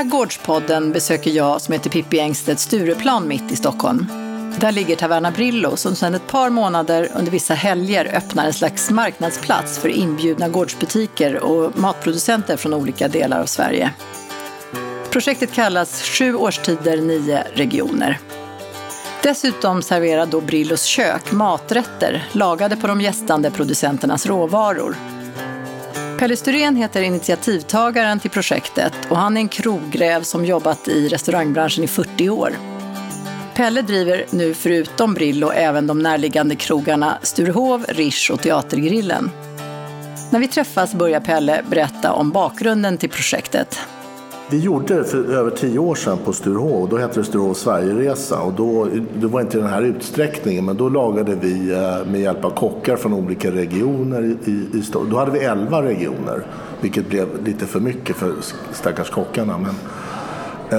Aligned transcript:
den 0.00 0.10
här 0.10 0.18
gårdspodden 0.18 0.92
besöker 0.92 1.30
jag, 1.30 1.60
som 1.60 1.72
heter 1.72 1.90
Pippi 1.90 2.18
Engstedt, 2.18 2.60
Stureplan 2.60 3.28
mitt 3.28 3.52
i 3.52 3.56
Stockholm. 3.56 4.06
Där 4.60 4.72
ligger 4.72 4.96
Taverna 4.96 5.30
Brillo 5.30 5.76
som 5.76 5.94
sedan 5.94 6.14
ett 6.14 6.26
par 6.26 6.50
månader 6.50 7.08
under 7.16 7.32
vissa 7.32 7.54
helger 7.54 8.16
öppnar 8.16 8.46
en 8.46 8.52
slags 8.52 8.90
marknadsplats 8.90 9.78
för 9.78 9.88
inbjudna 9.88 10.48
gårdsbutiker 10.48 11.36
och 11.36 11.78
matproducenter 11.78 12.56
från 12.56 12.74
olika 12.74 13.08
delar 13.08 13.40
av 13.40 13.46
Sverige. 13.46 13.90
Projektet 15.10 15.52
kallas 15.52 16.02
Sju 16.02 16.34
årstider, 16.34 16.96
nio 16.96 17.44
regioner. 17.54 18.18
Dessutom 19.22 19.82
serverar 19.82 20.26
då 20.26 20.40
Brillos 20.40 20.84
kök 20.84 21.32
maträtter 21.32 22.28
lagade 22.32 22.76
på 22.76 22.86
de 22.86 23.00
gästande 23.00 23.50
producenternas 23.50 24.26
råvaror. 24.26 24.96
Pelle 26.20 26.36
Sturén 26.36 26.76
heter 26.76 27.02
initiativtagaren 27.02 28.20
till 28.20 28.30
projektet 28.30 28.92
och 29.10 29.16
han 29.16 29.36
är 29.36 29.40
en 29.40 29.48
kroggräv 29.48 30.22
som 30.22 30.44
jobbat 30.44 30.88
i 30.88 31.08
restaurangbranschen 31.08 31.84
i 31.84 31.86
40 31.86 32.28
år. 32.28 32.52
Pelle 33.54 33.82
driver 33.82 34.24
nu 34.30 34.54
förutom 34.54 35.14
Brillo 35.14 35.50
även 35.50 35.86
de 35.86 35.98
närliggande 35.98 36.56
krogarna 36.56 37.18
Sturehov, 37.22 37.84
Rish 37.88 38.30
och 38.30 38.40
Teatergrillen. 38.40 39.30
När 40.30 40.40
vi 40.40 40.48
träffas 40.48 40.94
börjar 40.94 41.20
Pelle 41.20 41.62
berätta 41.70 42.12
om 42.12 42.30
bakgrunden 42.30 42.98
till 42.98 43.10
projektet. 43.10 43.78
Vi 44.50 44.58
gjorde 44.58 44.94
det 44.94 45.04
för 45.04 45.32
över 45.32 45.50
tio 45.50 45.78
år 45.78 45.94
sedan 45.94 46.18
på 46.24 46.32
Sturehof, 46.32 46.90
Då 46.90 46.96
hette 46.96 47.20
det 47.20 47.24
Sturehof 47.24 47.56
Sverigeresa. 47.56 48.40
Och 48.40 48.52
då, 48.52 48.88
det 49.20 49.26
var 49.26 49.40
inte 49.40 49.58
i 49.58 49.60
den 49.60 49.70
här 49.70 49.82
utsträckningen, 49.82 50.64
men 50.64 50.76
då 50.76 50.88
lagade 50.88 51.34
vi 51.34 51.72
eh, 51.72 52.10
med 52.10 52.20
hjälp 52.20 52.44
av 52.44 52.50
kockar 52.50 52.96
från 52.96 53.12
olika 53.12 53.50
regioner. 53.50 54.22
I, 54.44 54.50
i, 54.50 54.82
då 55.10 55.18
hade 55.18 55.30
vi 55.30 55.38
elva 55.38 55.82
regioner, 55.82 56.46
vilket 56.80 57.08
blev 57.08 57.44
lite 57.44 57.66
för 57.66 57.80
mycket 57.80 58.16
för 58.16 58.32
stackars 58.72 59.10
kockarna. 59.10 59.58
Men, 59.58 59.74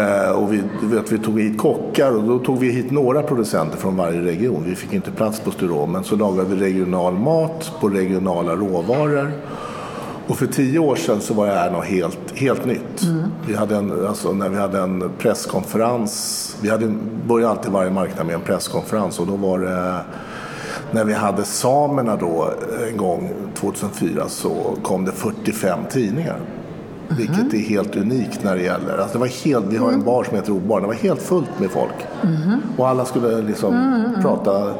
eh, 0.02 0.32
och 0.32 0.54
vi, 0.54 0.64
vet, 0.84 1.12
vi 1.12 1.18
tog 1.18 1.42
hit 1.42 1.58
kockar 1.58 2.12
och 2.12 2.24
då 2.24 2.40
tog 2.40 2.60
vi 2.60 2.72
hit 2.72 2.92
några 2.92 3.22
producenter 3.22 3.78
från 3.78 3.98
varje 3.98 4.22
region. 4.22 4.64
Vi 4.66 4.76
fick 4.76 4.94
inte 4.94 5.12
plats 5.12 5.40
på 5.40 5.52
Sturehof, 5.52 5.90
men 5.90 6.04
så 6.04 6.16
lagade 6.16 6.56
vi 6.56 6.66
regional 6.66 7.14
mat 7.14 7.72
på 7.80 7.90
regionala 7.90 8.56
råvaror. 8.56 9.32
Och 10.32 10.38
för 10.38 10.48
tio 10.48 10.80
år 10.80 10.96
sedan 10.96 11.22
så 11.22 11.34
var 11.34 11.48
det 11.48 11.54
här 11.54 11.72
något 11.72 11.86
helt, 11.86 12.20
helt 12.36 12.66
nytt. 12.66 13.04
Mm. 13.04 13.24
Vi 13.48 13.56
hade 13.56 13.76
en, 13.76 14.08
alltså, 14.08 14.32
när 14.32 14.50
vi 14.50 14.58
hade 14.58 14.80
en 14.80 15.12
presskonferens, 15.18 16.56
vi 16.62 16.70
hade, 16.70 16.94
började 17.28 17.52
alltid 17.52 17.72
varje 17.72 17.92
marknad 17.92 18.26
med 18.26 18.36
en 18.36 18.42
presskonferens 18.42 19.20
och 19.20 19.28
då 19.28 19.36
var 19.36 19.60
det 19.60 20.02
när 20.92 21.06
vi 21.06 21.14
hade 21.14 21.44
samerna 21.44 22.16
då 22.16 22.54
en 22.92 22.98
gång 22.98 23.30
2004 23.56 24.24
så 24.28 24.76
kom 24.84 25.06
det 25.06 25.12
45 25.12 25.80
tidningar. 25.90 26.36
Mm. 26.36 27.18
Vilket 27.18 27.54
är 27.54 27.58
helt 27.58 27.96
unikt 27.96 28.44
när 28.44 28.56
det 28.56 28.64
gäller. 28.64 28.98
Alltså 28.98 29.14
det 29.14 29.20
var 29.20 29.46
helt, 29.46 29.66
vi 29.70 29.78
har 29.78 29.88
en 29.88 29.94
mm. 29.94 30.06
bar 30.06 30.24
som 30.24 30.36
heter 30.36 30.52
Obar. 30.52 30.82
Det 30.82 30.88
var 30.88 30.94
helt 30.94 31.22
fullt 31.22 31.60
med 31.60 31.72
folk. 31.72 32.08
Mm. 32.24 32.62
Och 32.78 32.88
alla 32.88 33.06
skulle 33.06 33.42
liksom 33.42 33.76
mm. 33.76 34.22
prata 34.22 34.74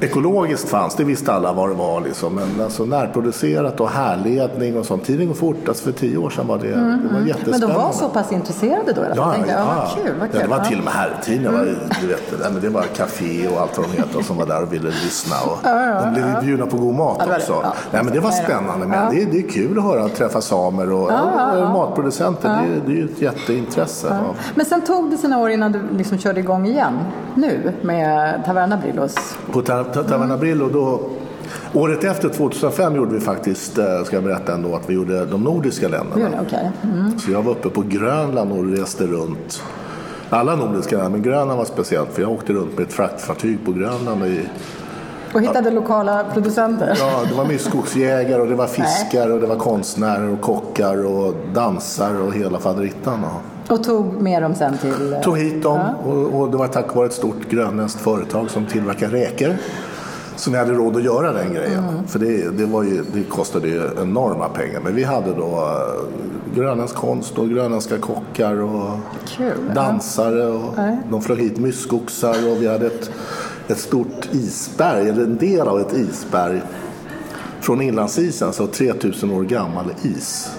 Ekologiskt 0.00 0.68
fanns, 0.68 0.94
det 0.94 1.04
visste 1.04 1.32
alla 1.32 1.52
vad 1.52 1.68
det 1.68 1.74
var. 1.74 2.00
Liksom. 2.00 2.34
Men 2.34 2.64
alltså 2.64 2.84
närproducerat 2.84 3.80
och 3.80 3.90
härledning 3.90 4.78
och 4.78 4.86
sånt. 4.86 5.04
Tiden 5.04 5.26
går 5.26 5.34
fort. 5.34 5.68
Alltså 5.68 5.84
för 5.84 5.92
tio 5.92 6.16
år 6.16 6.30
sedan 6.30 6.46
var 6.46 6.58
det, 6.58 6.72
mm, 6.72 7.08
det 7.08 7.14
var 7.14 7.26
jättespännande. 7.26 7.66
Men 7.66 7.76
de 7.76 7.82
var 7.84 7.92
så 7.92 8.08
pass 8.08 8.32
intresserade 8.32 8.92
då? 8.92 9.02
Ja, 9.16 9.32
tänkte, 9.32 9.52
ja, 9.52 9.58
ja. 9.58 9.90
Vad 9.96 10.04
kul, 10.04 10.14
vad 10.20 10.30
kul. 10.30 10.40
Ja, 10.40 10.46
det 10.46 10.50
var 10.50 10.64
till 10.64 10.78
och 10.78 10.84
med 10.84 10.92
herrtidningar. 10.92 11.62
Mm. 11.62 11.74
Du 12.00 12.06
vet, 12.06 12.62
det 12.62 12.68
var 12.68 12.82
café 12.82 13.48
och 13.48 13.60
allt 13.60 13.78
vad 13.78 13.86
de 13.86 13.96
heter 13.96 14.22
som 14.22 14.36
var 14.36 14.46
där 14.46 14.62
och 14.62 14.72
ville 14.72 14.88
lyssna. 14.88 15.36
Och 15.44 15.58
de 16.04 16.12
blev 16.14 16.28
ja. 16.28 16.40
bjudna 16.40 16.66
på 16.66 16.76
god 16.76 16.94
mat 16.94 17.28
också. 17.28 17.60
Ja, 17.62 17.74
Nej, 17.90 18.04
men 18.04 18.12
det 18.12 18.20
var 18.20 18.30
spännande. 18.30 18.86
Men 18.86 19.14
det, 19.14 19.24
det 19.24 19.38
är 19.38 19.48
kul 19.48 19.78
att 19.78 19.84
höra 19.84 20.04
och 20.04 20.14
träffa 20.14 20.40
samer 20.40 20.92
och, 20.92 21.10
och 21.62 21.70
matproducenter. 21.70 22.48
Det, 22.86 22.92
det 22.92 23.00
är 23.00 23.04
ett 23.04 23.22
jätteintresse. 23.22 24.18
Men 24.54 24.66
sen 24.66 24.80
tog 24.80 25.10
det 25.10 25.16
sina 25.16 25.38
år 25.38 25.50
innan 25.50 25.72
du 25.72 25.80
liksom 25.96 26.18
körde 26.18 26.40
igång 26.40 26.66
igen. 26.66 26.98
Nu 27.34 27.72
med 27.82 28.42
Taverna 28.46 28.76
Brillos. 28.76 29.14
Taverna 29.92 30.36
Brillo 30.36 30.68
då 30.68 31.00
Året 31.72 32.04
efter, 32.04 32.28
2005, 32.28 32.96
gjorde 32.96 33.14
vi 33.14 33.20
faktiskt, 33.20 33.78
eh, 33.78 34.04
ska 34.04 34.16
jag 34.16 34.24
berätta 34.24 34.54
ändå, 34.54 34.76
att 34.76 34.90
vi 34.90 34.94
gjorde 34.94 35.26
de 35.26 35.44
nordiska 35.44 35.88
länderna. 35.88 36.42
Okay. 36.46 36.66
Mm. 36.82 37.18
Så 37.18 37.30
jag 37.30 37.42
var 37.42 37.52
uppe 37.52 37.68
på 37.68 37.82
Grönland 37.88 38.52
och 38.52 38.64
reste 38.64 39.06
runt. 39.06 39.62
Alla 40.30 40.56
nordiska 40.56 40.96
länder, 40.96 41.10
men 41.10 41.22
Grönland 41.22 41.58
var 41.58 41.64
speciellt 41.64 42.12
för 42.12 42.22
jag 42.22 42.30
åkte 42.30 42.52
runt 42.52 42.78
med 42.78 42.86
ett 42.86 42.92
fraktfartyg 42.92 43.58
på 43.64 43.72
Grönland. 43.72 44.26
I, 44.26 44.40
och 45.34 45.42
hittade 45.42 45.70
lokala 45.70 46.24
producenter? 46.32 46.96
Ja, 46.98 47.22
det 47.28 47.34
var 47.34 47.44
myskogsjägare 47.44 48.40
och 48.40 48.48
det 48.48 48.54
var 48.54 48.66
fiskare 48.66 49.32
och 49.32 49.40
det 49.40 49.46
var 49.46 49.56
konstnärer 49.56 50.32
och 50.32 50.40
kockar 50.40 51.06
och 51.06 51.34
dansare 51.54 52.18
och 52.18 52.32
hela 52.32 52.58
faderittan. 52.58 53.24
Och 53.24 53.55
tog 53.84 54.22
med 54.22 54.42
dem 54.42 54.54
sen 54.54 54.78
till? 54.78 55.12
Eh, 55.12 55.20
tog 55.20 55.38
hit 55.38 55.62
dem 55.62 55.78
ja. 55.78 56.10
och, 56.10 56.40
och, 56.40 56.50
det 56.50 56.56
var 56.56 56.68
tack 56.68 56.94
vare 56.94 57.06
ett 57.06 57.12
stort 57.12 57.48
grönländskt 57.50 58.00
företag 58.00 58.50
som 58.50 58.66
tillverkar 58.66 59.08
räkor 59.08 59.56
som 60.36 60.52
vi 60.52 60.58
hade 60.58 60.72
råd 60.72 60.96
att 60.96 61.02
göra 61.02 61.32
den 61.32 61.54
grejen. 61.54 61.84
Mm. 61.84 62.06
För 62.06 62.18
det, 62.18 62.50
det, 62.50 62.66
var 62.66 62.82
ju, 62.82 63.04
det 63.12 63.22
kostade 63.22 63.68
ju 63.68 63.90
enorma 64.02 64.48
pengar. 64.48 64.80
Men 64.80 64.94
vi 64.94 65.04
hade 65.04 65.34
då 65.34 65.46
uh, 65.46 66.56
grönländsk 66.56 66.94
konst 66.94 67.38
och 67.38 67.48
grönländska 67.48 67.98
kockar 67.98 68.60
och 68.62 68.90
Kul, 69.36 69.74
dansare. 69.74 70.46
Och 70.46 70.74
ja. 70.76 70.96
De 71.10 71.22
flög 71.22 71.38
hit 71.38 71.58
myskoxar 71.58 72.50
och 72.50 72.62
vi 72.62 72.68
hade 72.68 72.86
ett, 72.86 73.10
ett 73.68 73.78
stort 73.78 74.28
isberg, 74.32 75.08
eller 75.08 75.22
en 75.22 75.36
del 75.36 75.68
av 75.68 75.80
ett 75.80 75.92
isberg 75.92 76.62
från 77.60 77.82
inlandsisen, 77.82 78.52
så 78.52 78.66
3000 78.66 79.32
år 79.32 79.42
gammal 79.42 79.84
is 80.02 80.50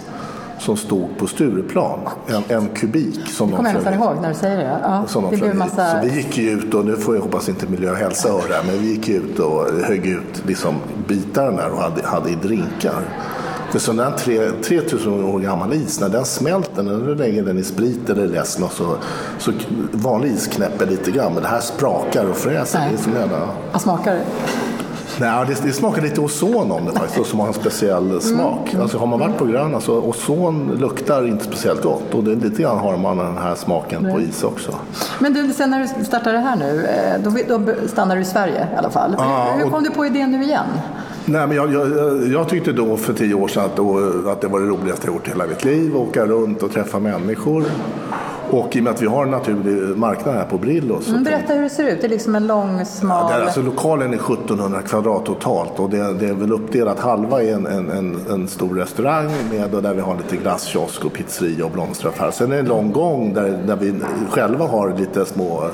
som 0.60 0.78
stod 0.78 1.18
på 1.18 1.28
Stureplan. 1.28 2.00
En, 2.28 2.44
en 2.58 2.68
kubik. 2.68 3.30
Som 3.30 3.50
det 3.50 3.56
kommer 3.56 3.70
jag 3.70 3.76
nästan 3.76 3.94
ihåg 3.94 4.22
när 4.22 4.30
du 4.30 4.36
säger 4.36 4.58
det. 4.58 4.80
Ja, 4.84 5.04
som 5.08 5.32
det 5.32 5.38
blev 5.38 5.56
massa... 5.56 5.92
Så 5.92 6.08
vi 6.08 6.16
gick 6.16 6.38
ju 6.38 6.50
ut 6.50 6.74
och 6.74 6.86
nu 6.86 6.96
får 6.96 7.16
jag 7.16 7.22
hoppas 7.22 7.50
inte 7.50 7.68
miljö 7.68 7.92
och 7.92 7.98
hälsa 7.98 8.30
höra 8.30 8.64
men 8.68 8.80
vi 8.80 8.88
gick 8.88 9.10
ut 9.10 9.40
och 9.40 9.66
högg 9.84 10.06
ut 10.06 10.44
liksom 10.48 10.76
bitar 11.08 11.52
där 11.52 11.70
och 11.70 11.82
hade, 11.82 12.08
hade 12.08 12.30
i 12.30 12.36
drinkar. 12.36 13.02
För 13.72 13.80
sån 13.80 13.96
där 13.98 14.12
3000 14.64 15.24
år 15.24 15.40
gammal 15.40 15.74
is, 15.74 16.00
när 16.00 16.10
den 16.10 16.26
smälter, 16.26 16.84
när 16.84 17.08
du 17.08 17.16
lägger 17.16 17.44
den 17.44 17.58
i 17.58 17.64
sprit 17.64 18.10
eller 18.10 18.28
läsk 18.28 18.60
så, 18.72 18.98
så 19.38 19.52
vanlig 19.92 20.32
is 20.32 20.48
knäpper 20.48 20.86
lite 20.86 21.12
grann. 21.12 21.34
Men 21.34 21.44
det 21.44 21.50
här 21.50 21.60
sprakar 21.60 22.26
och 22.26 22.38
fräser. 22.38 22.80
Nej. 22.80 22.98
Det 23.06 23.12
är 23.12 23.20
jävla... 23.20 23.50
Vad 23.72 23.82
smakar 23.82 24.14
det? 24.14 24.26
Nej, 25.20 25.46
det, 25.48 25.62
det 25.64 25.74
smakar 25.74 26.02
lite 26.02 26.22
ozon 26.22 26.72
om 26.72 26.86
det 26.86 26.92
faktiskt, 26.92 27.30
som 27.30 27.40
har 27.40 27.48
en 27.48 27.54
speciell 27.54 28.10
mm. 28.10 28.22
smak. 28.22 28.70
Mm. 28.70 28.82
Alltså, 28.82 28.98
har 28.98 29.08
man 29.08 29.20
varit 29.20 29.38
på 29.38 29.46
Grönland 29.46 29.84
så 29.84 29.94
ozon 29.94 30.78
luktar 30.80 31.28
inte 31.28 31.44
speciellt 31.46 31.82
gott 31.82 32.14
och 32.14 32.24
det, 32.24 32.36
lite 32.36 32.62
grann 32.62 32.78
har 32.78 32.98
man 32.98 33.18
den 33.18 33.38
här 33.38 33.56
smaken 33.56 34.04
Nej. 34.04 34.14
på 34.14 34.22
is 34.22 34.44
också. 34.44 34.76
Men 35.20 35.34
du, 35.34 35.54
sen 35.54 35.70
när 35.70 35.88
du 36.00 36.06
startade 36.06 36.38
det 36.38 36.44
här 36.44 36.56
nu, 36.56 36.86
eh, 36.86 37.48
då, 37.48 37.58
då 37.58 37.88
stannar 37.88 38.16
du 38.16 38.22
i 38.22 38.26
Sverige 38.26 38.68
i 38.74 38.78
alla 38.78 38.90
fall. 38.90 39.16
Ja, 39.18 39.56
Hur 39.58 39.70
kom 39.70 39.84
du 39.84 39.90
på 39.90 40.06
idén 40.06 40.32
nu 40.32 40.44
igen? 40.44 40.66
Nej, 41.26 41.48
men 41.48 41.58
jag, 41.58 41.74
jag, 41.74 42.28
jag, 42.28 42.50
tyckte 42.50 42.72
då 42.72 42.98
för 42.98 43.14
tio 43.14 43.34
år 43.34 43.48
sedan 43.48 43.66
att, 43.66 43.76
då, 43.76 44.14
att 44.30 44.42
det 44.42 44.48
var 44.48 44.60
det 44.60 44.66
roligaste 44.66 45.08
jag 45.08 45.14
gjort 45.14 45.28
i 45.28 45.30
hela 45.30 45.48
mitt 45.48 45.66
liv. 45.66 45.98
Åka 45.98 46.26
runt 46.26 46.64
och 46.64 46.72
träffa 46.72 47.00
människor. 47.00 47.64
Och 48.52 48.76
i 48.76 48.80
och 48.80 48.84
med 48.84 48.94
att 48.94 49.02
vi 49.02 49.08
har 49.08 49.24
en 49.24 49.32
naturlig 49.32 49.98
marknad 49.98 50.36
här 50.36 50.46
på 50.46 50.58
Brillo. 50.58 51.02
Mm, 51.08 51.24
berätta 51.24 51.54
hur 51.54 51.62
det 51.62 51.70
ser 51.70 51.84
ut. 51.84 52.02
Det 52.02 52.08
är 52.08 52.10
liksom 52.10 52.36
en 52.36 52.48
lång, 52.48 52.86
smal... 52.86 53.32
Ja, 53.32 53.44
alltså, 53.44 53.62
lokalen 53.62 54.14
är 54.14 54.18
1700 54.18 54.82
kvadrat 54.82 55.26
totalt 55.26 55.80
och 55.80 55.90
det, 55.90 56.14
det 56.14 56.26
är 56.26 56.34
väl 56.34 56.52
uppdelat. 56.52 57.00
Halva 57.00 57.42
i 57.42 57.52
en, 57.52 57.66
en, 57.66 57.92
en, 57.92 58.20
en, 58.30 58.48
stor 58.48 58.76
restaurang 58.76 59.32
med, 59.52 59.76
och 59.76 59.82
där 59.82 59.94
vi 59.94 60.02
har 60.02 60.18
lite 60.18 60.36
glasskiosk 60.36 61.06
och 61.06 61.14
pizzeria 61.14 61.66
och 61.66 61.72
blomsteraffär. 61.72 62.32
Sen 62.32 62.52
är 62.52 62.56
det 62.56 62.60
en 62.60 62.66
lång 62.66 62.92
gång 62.92 63.34
där, 63.34 63.60
där 63.68 63.76
vi 63.76 63.94
själva 64.30 64.66
har 64.66 64.96
lite 64.98 65.26
små 65.26 65.70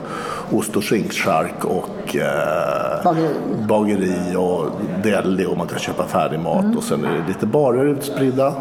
ost 0.51 0.75
och 0.75 0.83
skinkchark 0.83 1.65
och 1.65 2.15
eh, 2.15 3.03
bageri. 3.03 3.33
bageri 3.67 4.35
och 4.37 4.65
deli 5.03 5.45
och 5.45 5.57
man 5.57 5.67
kan 5.67 5.79
köpa 5.79 6.03
färdig 6.03 6.39
mat. 6.39 6.63
Mm. 6.63 6.77
Och 6.77 6.83
sen 6.83 7.05
är 7.05 7.11
det 7.11 7.27
lite 7.27 7.45
barer 7.45 7.85
utspridda. 7.85 8.53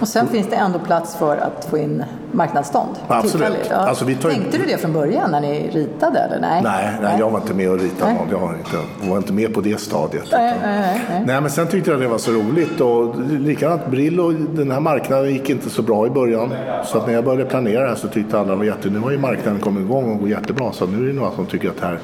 Och 0.00 0.08
sen 0.08 0.28
finns 0.28 0.50
det 0.50 0.56
ändå 0.56 0.78
plats 0.78 1.16
för 1.16 1.36
att 1.36 1.64
få 1.64 1.78
in 1.78 2.04
marknadsstånd? 2.34 2.96
Absolut. 3.08 3.66
Ja. 3.70 3.76
Alltså, 3.76 4.04
vi 4.04 4.14
tar... 4.14 4.30
Tänkte 4.30 4.58
du 4.58 4.64
det 4.66 4.78
från 4.78 4.92
början 4.92 5.30
när 5.30 5.40
ni 5.40 5.70
ritade? 5.72 6.18
Eller? 6.18 6.40
Nej? 6.40 6.60
Nej, 6.64 6.90
nej, 7.02 7.16
jag 7.18 7.30
var 7.30 7.40
inte 7.40 7.54
med 7.54 7.70
och 7.70 7.78
ritade 7.80 8.12
nej. 8.12 8.20
någon. 8.20 8.28
Jag 8.30 8.38
var 8.38 8.54
inte, 8.54 9.08
var 9.10 9.16
inte 9.16 9.32
med 9.32 9.54
på 9.54 9.60
det 9.60 9.80
stadiet. 9.80 10.24
Nej, 10.32 10.54
nej, 10.62 11.00
nej, 11.08 11.22
nej. 11.26 11.40
men 11.40 11.50
sen 11.50 11.66
tyckte 11.66 11.90
jag 11.90 12.00
det 12.00 12.08
var 12.08 12.18
så 12.18 12.32
roligt. 12.32 12.80
Och 12.80 13.20
likadant 13.30 13.86
Brillo, 13.86 14.30
den 14.32 14.70
här 14.70 14.80
marknaden 14.80 15.32
gick 15.32 15.50
inte 15.50 15.70
så 15.70 15.82
bra 15.82 16.06
i 16.06 16.10
början. 16.10 16.54
Så 16.84 16.98
att 16.98 17.06
när 17.06 17.14
jag 17.14 17.24
började 17.24 17.44
planera 17.44 17.82
det 17.82 17.88
här 17.88 17.96
så 17.96 18.08
tyckte 18.08 18.38
alla 18.38 18.54
var 18.54 18.64
jätte... 18.64 18.90
Nu 18.90 18.98
har 18.98 19.10
ju 19.10 19.18
marknaden 19.18 19.60
kommit 19.60 19.84
igång 19.84 20.12
och 20.12 20.18
går 20.18 20.28
jättebra. 20.28 20.72
Så 20.72 20.86
nu 20.86 21.02
är 21.02 21.06
det 21.06 21.12
några 21.12 21.30
som 21.30 21.46
tycker 21.46 21.68
att 21.68 21.80
det 21.80 21.86
här 21.86 21.98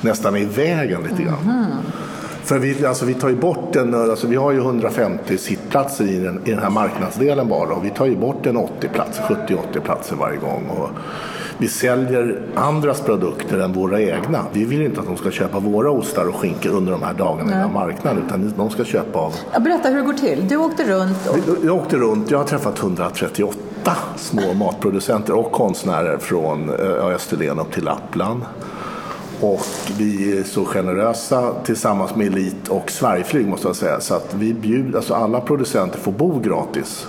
nästan 0.00 0.34
är 0.34 0.40
i 0.40 0.44
vägen 0.44 1.02
lite 1.02 1.22
grann. 1.22 1.42
Mm. 1.42 1.66
För 2.46 2.58
vi, 2.58 2.86
alltså 2.86 3.04
vi 3.04 3.14
tar 3.14 3.28
ju 3.28 3.36
bort 3.36 3.76
en, 3.76 3.94
alltså 3.94 4.26
vi 4.26 4.36
har 4.36 4.52
ju 4.52 4.58
150 4.58 5.38
sittplatser 5.38 6.04
i 6.04 6.18
den, 6.18 6.40
i 6.44 6.50
den 6.50 6.58
här 6.58 6.70
marknadsdelen 6.70 7.48
bara 7.48 7.74
och 7.74 7.84
vi 7.84 7.90
tar 7.90 8.06
ju 8.06 8.16
bort 8.16 8.46
en 8.46 8.56
80 8.56 8.88
platser, 8.88 9.22
70-80 9.72 9.80
platser 9.80 10.16
varje 10.16 10.36
gång. 10.36 10.70
Och 10.70 10.88
vi 11.58 11.68
säljer 11.68 12.42
andras 12.54 13.00
produkter 13.00 13.58
än 13.58 13.72
våra 13.72 14.00
egna. 14.00 14.44
Vi 14.52 14.64
vill 14.64 14.82
inte 14.82 15.00
att 15.00 15.06
de 15.06 15.16
ska 15.16 15.30
köpa 15.30 15.58
våra 15.58 15.90
ostar 15.90 16.28
och 16.28 16.34
skinkor 16.34 16.70
under 16.70 16.92
de 16.92 17.02
här 17.02 17.14
dagarna 17.14 17.56
Nej. 17.56 17.70
i 17.70 17.72
marknaden 17.72 18.22
utan 18.26 18.52
de 18.56 18.70
ska 18.70 18.84
köpa 18.84 19.18
av... 19.18 19.34
Ja, 19.52 19.60
berätta 19.60 19.88
hur 19.88 19.96
det 19.96 20.02
går 20.02 20.12
till. 20.12 20.48
Du 20.48 20.56
åkte 20.56 20.84
runt. 20.84 21.28
Och... 21.28 21.38
Jag 21.64 21.76
åkte 21.76 21.96
runt, 21.96 22.30
jag 22.30 22.38
har 22.38 22.44
träffat 22.44 22.78
138 22.78 23.58
åtta 23.86 23.96
små 24.16 24.54
matproducenter 24.54 25.32
och 25.32 25.52
konstnärer 25.52 26.18
från 26.18 26.70
Österlen 26.70 27.58
upp 27.58 27.72
till 27.72 27.84
Lappland. 27.84 28.42
Och 29.40 29.60
vi 29.98 30.38
är 30.38 30.42
så 30.42 30.64
generösa 30.64 31.54
tillsammans 31.64 32.14
med 32.14 32.26
Elit 32.26 32.68
och 32.68 32.90
Sverigeflyg 32.90 33.46
måste 33.46 33.66
jag 33.66 33.76
säga. 33.76 34.00
Så 34.00 34.14
att 34.14 34.34
vi 34.34 34.54
bjuder, 34.54 34.96
alltså 34.96 35.14
alla 35.14 35.40
producenter 35.40 35.98
får 35.98 36.12
bo 36.12 36.40
gratis 36.40 37.06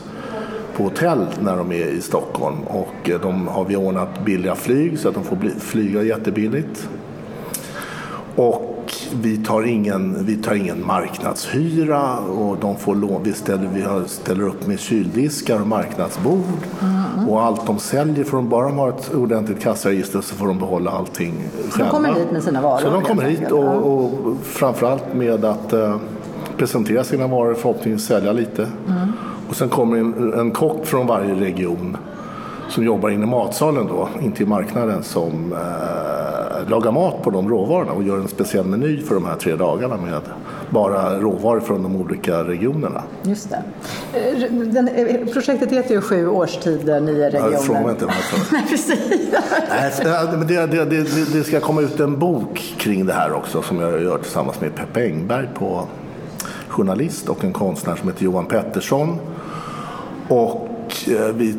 på 0.75 0.83
hotell 0.83 1.25
när 1.41 1.57
de 1.57 1.71
är 1.71 1.85
i 1.85 2.01
Stockholm. 2.01 2.57
Och 2.63 3.09
eh, 3.09 3.21
de 3.21 3.47
har 3.47 3.65
vi 3.65 3.75
ordnat 3.75 4.25
billiga 4.25 4.55
flyg 4.55 4.99
så 4.99 5.09
att 5.09 5.15
de 5.15 5.23
får 5.23 5.59
flyga 5.59 6.03
jättebilligt. 6.03 6.89
Och 8.35 8.93
vi 9.13 9.37
tar 9.37 9.63
ingen, 9.63 10.25
vi 10.25 10.35
tar 10.35 10.55
ingen 10.55 10.85
marknadshyra 10.85 12.17
och 12.19 12.57
de 12.57 12.77
får 12.77 12.95
lån. 12.95 13.23
Vi 13.23 13.33
ställer, 13.33 13.69
vi 13.73 14.07
ställer 14.07 14.43
upp 14.43 14.67
med 14.67 14.79
kyldiskar 14.79 15.61
och 15.61 15.67
marknadsbord. 15.67 16.57
Mm. 16.81 17.03
Och 17.29 17.41
allt 17.41 17.65
de 17.65 17.79
säljer, 17.79 18.23
får 18.23 18.37
de 18.37 18.49
bara 18.49 18.65
de 18.67 18.77
har 18.77 18.89
ett 18.89 19.13
ordentligt 19.13 19.59
kassaregister 19.59 20.21
så 20.21 20.35
får 20.35 20.47
de 20.47 20.59
behålla 20.59 20.91
allting 20.91 21.33
själva. 21.69 21.85
De 21.85 21.89
kommer 21.89 22.13
hit 22.13 22.31
med 22.31 22.43
sina 22.43 22.61
varor? 22.61 22.79
Så 22.79 22.89
de 22.89 23.01
kommer 23.01 23.23
hit 23.23 23.51
och, 23.51 23.93
och 23.93 24.11
framförallt 24.43 25.13
med 25.13 25.45
att 25.45 25.73
uh, 25.73 25.95
presentera 26.57 27.03
sina 27.03 27.27
varor, 27.27 27.53
förhoppningsvis 27.53 28.07
sälja 28.07 28.31
lite. 28.31 28.61
Mm. 28.87 29.11
Och 29.49 29.55
sen 29.55 29.69
kommer 29.69 29.97
en, 29.97 30.33
en 30.33 30.51
kock 30.51 30.85
från 30.85 31.07
varje 31.07 31.35
region 31.35 31.97
som 32.69 32.83
jobbar 32.83 33.09
inne 33.09 33.23
i 33.23 33.27
matsalen 33.27 33.87
då, 33.87 34.09
inte 34.21 34.43
i 34.43 34.45
marknaden, 34.45 35.03
som 35.03 35.53
eh, 35.53 36.69
lagar 36.69 36.91
mat 36.91 37.21
på 37.21 37.29
de 37.29 37.49
råvarorna 37.49 37.91
och 37.91 38.03
gör 38.03 38.17
en 38.17 38.27
speciell 38.27 38.65
meny 38.65 39.01
för 39.01 39.15
de 39.15 39.25
här 39.25 39.35
tre 39.35 39.55
dagarna 39.55 39.97
med 39.97 40.21
bara 40.69 41.19
råvaror 41.19 41.59
från 41.59 41.83
de 41.83 41.95
olika 41.95 42.43
regionerna. 42.43 43.03
Just 43.23 43.49
det. 43.49 43.63
Eh, 44.19 44.51
den, 44.51 44.87
eh, 44.87 45.25
projektet 45.33 45.71
heter 45.71 45.95
ju 45.95 46.01
Sju 46.01 46.27
årstider, 46.27 47.01
nio 47.01 47.29
regioner. 47.29 47.51
Ja, 47.51 47.59
fråga 47.59 47.91
inte 47.91 48.05
varför. 48.05 48.39
Nej, 48.55 48.65
precis. 48.69 49.33
Nej, 49.69 50.47
det, 50.47 50.65
det, 50.65 50.85
det, 50.85 51.33
det 51.33 51.43
ska 51.43 51.59
komma 51.59 51.81
ut 51.81 51.99
en 51.99 52.19
bok 52.19 52.75
kring 52.77 53.05
det 53.05 53.13
här 53.13 53.33
också 53.33 53.61
som 53.61 53.79
jag 53.79 54.03
gör 54.03 54.17
tillsammans 54.17 54.61
med 54.61 54.75
Peppe 54.75 55.03
Engberg 55.03 55.47
på 55.53 55.87
journalist 56.67 57.29
och 57.29 57.43
en 57.43 57.53
konstnär 57.53 57.95
som 57.95 58.09
heter 58.09 58.23
Johan 58.23 58.45
Pettersson. 58.45 59.19
Och 60.27 60.67
Eh, 61.07 61.27
vi, 61.35 61.55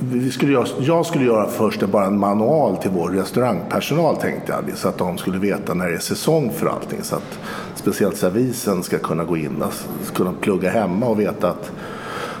vi 0.00 0.30
skulle 0.30 0.52
göra, 0.52 0.66
jag 0.80 1.06
skulle 1.06 1.24
göra 1.24 1.48
först 1.48 1.82
bara 1.82 2.06
en 2.06 2.18
manual 2.18 2.76
till 2.76 2.90
vår 2.90 3.10
restaurangpersonal 3.10 4.16
tänkte 4.16 4.52
jag. 4.52 4.78
Så 4.78 4.88
att 4.88 4.98
de 4.98 5.18
skulle 5.18 5.38
veta 5.38 5.74
när 5.74 5.88
det 5.88 5.94
är 5.94 5.98
säsong 5.98 6.52
för 6.56 6.66
allting. 6.66 6.98
Så 7.02 7.16
att 7.16 7.38
speciellt 7.80 8.16
servisen 8.16 8.82
ska 8.82 8.98
kunna 8.98 9.24
gå 9.24 9.36
in 9.36 9.62
och 9.62 10.14
kunna 10.14 10.32
plugga 10.40 10.70
hemma 10.70 11.06
och 11.06 11.20
veta 11.20 11.48
att 11.48 11.72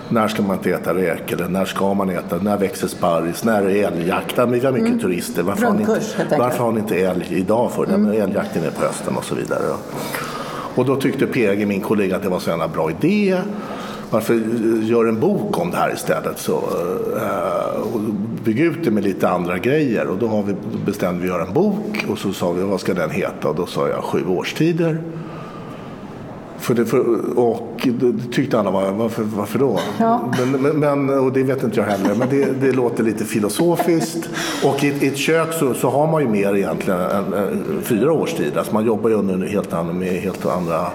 när 0.08 0.28
ska 0.28 0.42
man 0.42 0.56
inte 0.56 0.70
äta 0.70 0.94
räk 0.94 1.32
eller 1.32 1.48
när 1.48 1.64
ska 1.64 1.94
man 1.94 2.10
äta, 2.10 2.36
när 2.36 2.58
växer 2.58 2.88
sparris, 2.88 3.44
när 3.44 3.62
är 3.62 3.86
älgjakt? 3.86 4.38
Vi 4.38 4.40
har 4.40 4.72
mycket 4.72 4.88
mm. 4.88 5.00
turister. 5.00 5.42
Varför 5.42 5.66
har, 5.66 5.74
ni 5.74 5.80
inte, 5.80 6.36
varför 6.38 6.64
har 6.64 6.72
ni 6.72 6.80
inte 6.80 6.96
älg 6.96 7.26
idag 7.30 7.72
för? 7.72 7.84
Mm. 7.84 8.06
Älgjakten 8.06 8.64
är 8.64 8.70
på 8.70 8.80
hösten 8.80 9.16
och 9.16 9.24
så 9.24 9.34
vidare. 9.34 9.62
Och 10.74 10.84
då 10.84 10.96
tyckte 10.96 11.26
PG, 11.26 11.66
min 11.66 11.80
kollega, 11.80 12.16
att 12.16 12.22
det 12.22 12.28
var 12.28 12.38
så 12.38 12.50
en 12.50 12.72
bra 12.72 12.90
idé 12.90 13.38
varför 14.10 14.34
gör 14.82 15.06
en 15.06 15.20
bok 15.20 15.58
om 15.58 15.70
det 15.70 15.76
här 15.76 15.92
istället? 15.92 16.38
Så, 16.38 16.52
uh, 17.14 18.00
bygg 18.44 18.60
ut 18.60 18.84
det 18.84 18.90
med 18.90 19.04
lite 19.04 19.28
andra 19.28 19.58
grejer. 19.58 20.06
Och 20.06 20.18
då 20.18 20.26
har 20.26 20.42
vi, 20.42 20.54
bestämde 20.86 21.22
vi 21.22 21.28
att 21.28 21.34
göra 21.36 21.46
en 21.46 21.54
bok 21.54 22.04
och 22.08 22.18
så 22.18 22.32
sa 22.32 22.52
vi 22.52 22.62
vad 22.62 22.80
ska 22.80 22.94
den 22.94 23.10
heta? 23.10 23.48
Och 23.48 23.54
då 23.54 23.66
sa 23.66 23.88
jag 23.88 24.04
Sju 24.04 24.26
årstider. 24.26 25.02
För 26.60 26.74
det, 26.74 26.86
för, 26.86 27.38
och 27.38 27.88
det 28.00 28.32
tyckte 28.32 28.58
alla 28.58 28.70
var, 28.70 28.92
varför, 28.92 29.22
varför 29.22 29.58
då? 29.58 29.80
Ja. 29.98 30.32
Men, 30.60 30.80
men, 30.80 31.18
och 31.18 31.32
det 31.32 31.42
vet 31.42 31.62
inte 31.62 31.80
jag 31.80 31.86
heller, 31.86 32.14
men 32.14 32.28
det, 32.28 32.60
det 32.60 32.72
låter 32.72 33.04
lite 33.04 33.24
filosofiskt. 33.24 34.28
Och 34.64 34.84
i, 34.84 34.86
i 34.86 35.08
ett 35.08 35.16
kök 35.16 35.52
så, 35.52 35.74
så, 35.74 35.90
har 35.90 36.06
man 36.06 36.22
ju 36.22 36.28
mer 36.28 36.56
egentligen 36.56 37.00
än, 37.00 37.32
än 37.32 37.64
fyra 37.82 38.12
årstider. 38.12 38.58
Alltså 38.58 38.74
man 38.74 38.84
jobbar 38.84 39.10
ju 39.10 39.16
under 39.16 39.46
helt 39.46 39.72
andra, 39.72 39.92
med 39.92 40.08
helt 40.08 40.46
andra 40.46 40.86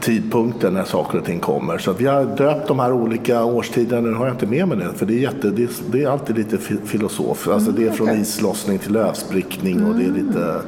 tidpunkten 0.00 0.74
när 0.74 0.84
saker 0.84 1.18
och 1.18 1.24
ting 1.24 1.40
kommer. 1.40 1.78
Så 1.78 1.92
vi 1.92 2.06
har 2.06 2.24
döpt 2.24 2.68
de 2.68 2.78
här 2.78 2.92
olika 2.92 3.44
årstiderna, 3.44 4.00
nu 4.00 4.14
har 4.14 4.26
jag 4.26 4.34
inte 4.34 4.46
med 4.46 4.68
mig 4.68 4.78
det, 4.78 4.98
för 4.98 5.06
det 5.06 5.14
är, 5.14 5.18
jätte, 5.18 5.50
det 5.50 5.62
är, 5.62 5.70
det 5.92 6.02
är 6.02 6.08
alltid 6.08 6.36
lite 6.36 6.58
filosof. 6.84 7.48
Alltså 7.48 7.70
det 7.70 7.86
är 7.86 7.90
från 7.90 8.08
mm, 8.08 8.22
islossning 8.22 8.78
till 8.78 8.92
lövsprickning 8.92 9.86
och 9.86 9.94
det 9.94 10.04
är 10.04 10.10
lite... 10.10 10.60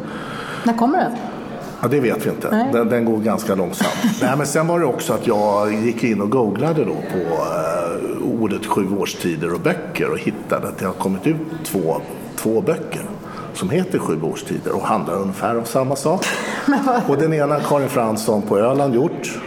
När 0.65 0.77
kommer 0.77 0.99
den? 0.99 1.13
Ja, 1.83 1.89
det 1.89 2.01
vet 2.01 2.27
vi 2.27 2.31
inte. 2.31 2.69
Den, 2.73 2.89
den, 2.89 3.05
går 3.05 3.19
ganska 3.19 3.55
långsamt. 3.55 3.97
Nej, 4.23 4.37
men 4.37 4.47
sen 4.47 4.67
var 4.67 4.81
det 4.81 4.87
också 4.87 5.13
att 5.13 5.27
jag 5.27 5.75
gick 5.75 6.05
in 6.05 6.21
och 6.21 6.31
googlade 6.31 6.85
då 6.85 6.95
på 6.95 7.19
uh, 7.19 8.43
ordet 8.43 8.67
sju 8.67 8.87
årstider 8.99 9.55
och 9.55 9.61
böcker 9.61 10.11
och 10.11 10.19
hittade 10.19 10.69
att 10.69 10.79
det 10.79 10.87
har 10.87 10.93
kommit 10.93 11.27
ut 11.27 11.37
två, 11.65 11.97
två 12.37 12.61
böcker 12.61 13.03
som 13.55 13.71
heter 13.71 13.99
Sju 13.99 14.23
årstider 14.23 14.73
och 14.73 14.83
handlar 14.83 15.15
ungefär 15.15 15.59
om 15.59 15.65
samma 15.65 15.97
sak. 15.97 16.27
Och 17.09 17.17
den 17.17 17.35
ena 17.35 17.55
har 17.55 17.61
Karin 17.61 17.89
Fransson 17.89 18.43
på 18.43 18.59
Öland 18.59 18.95
gjort 18.95 19.41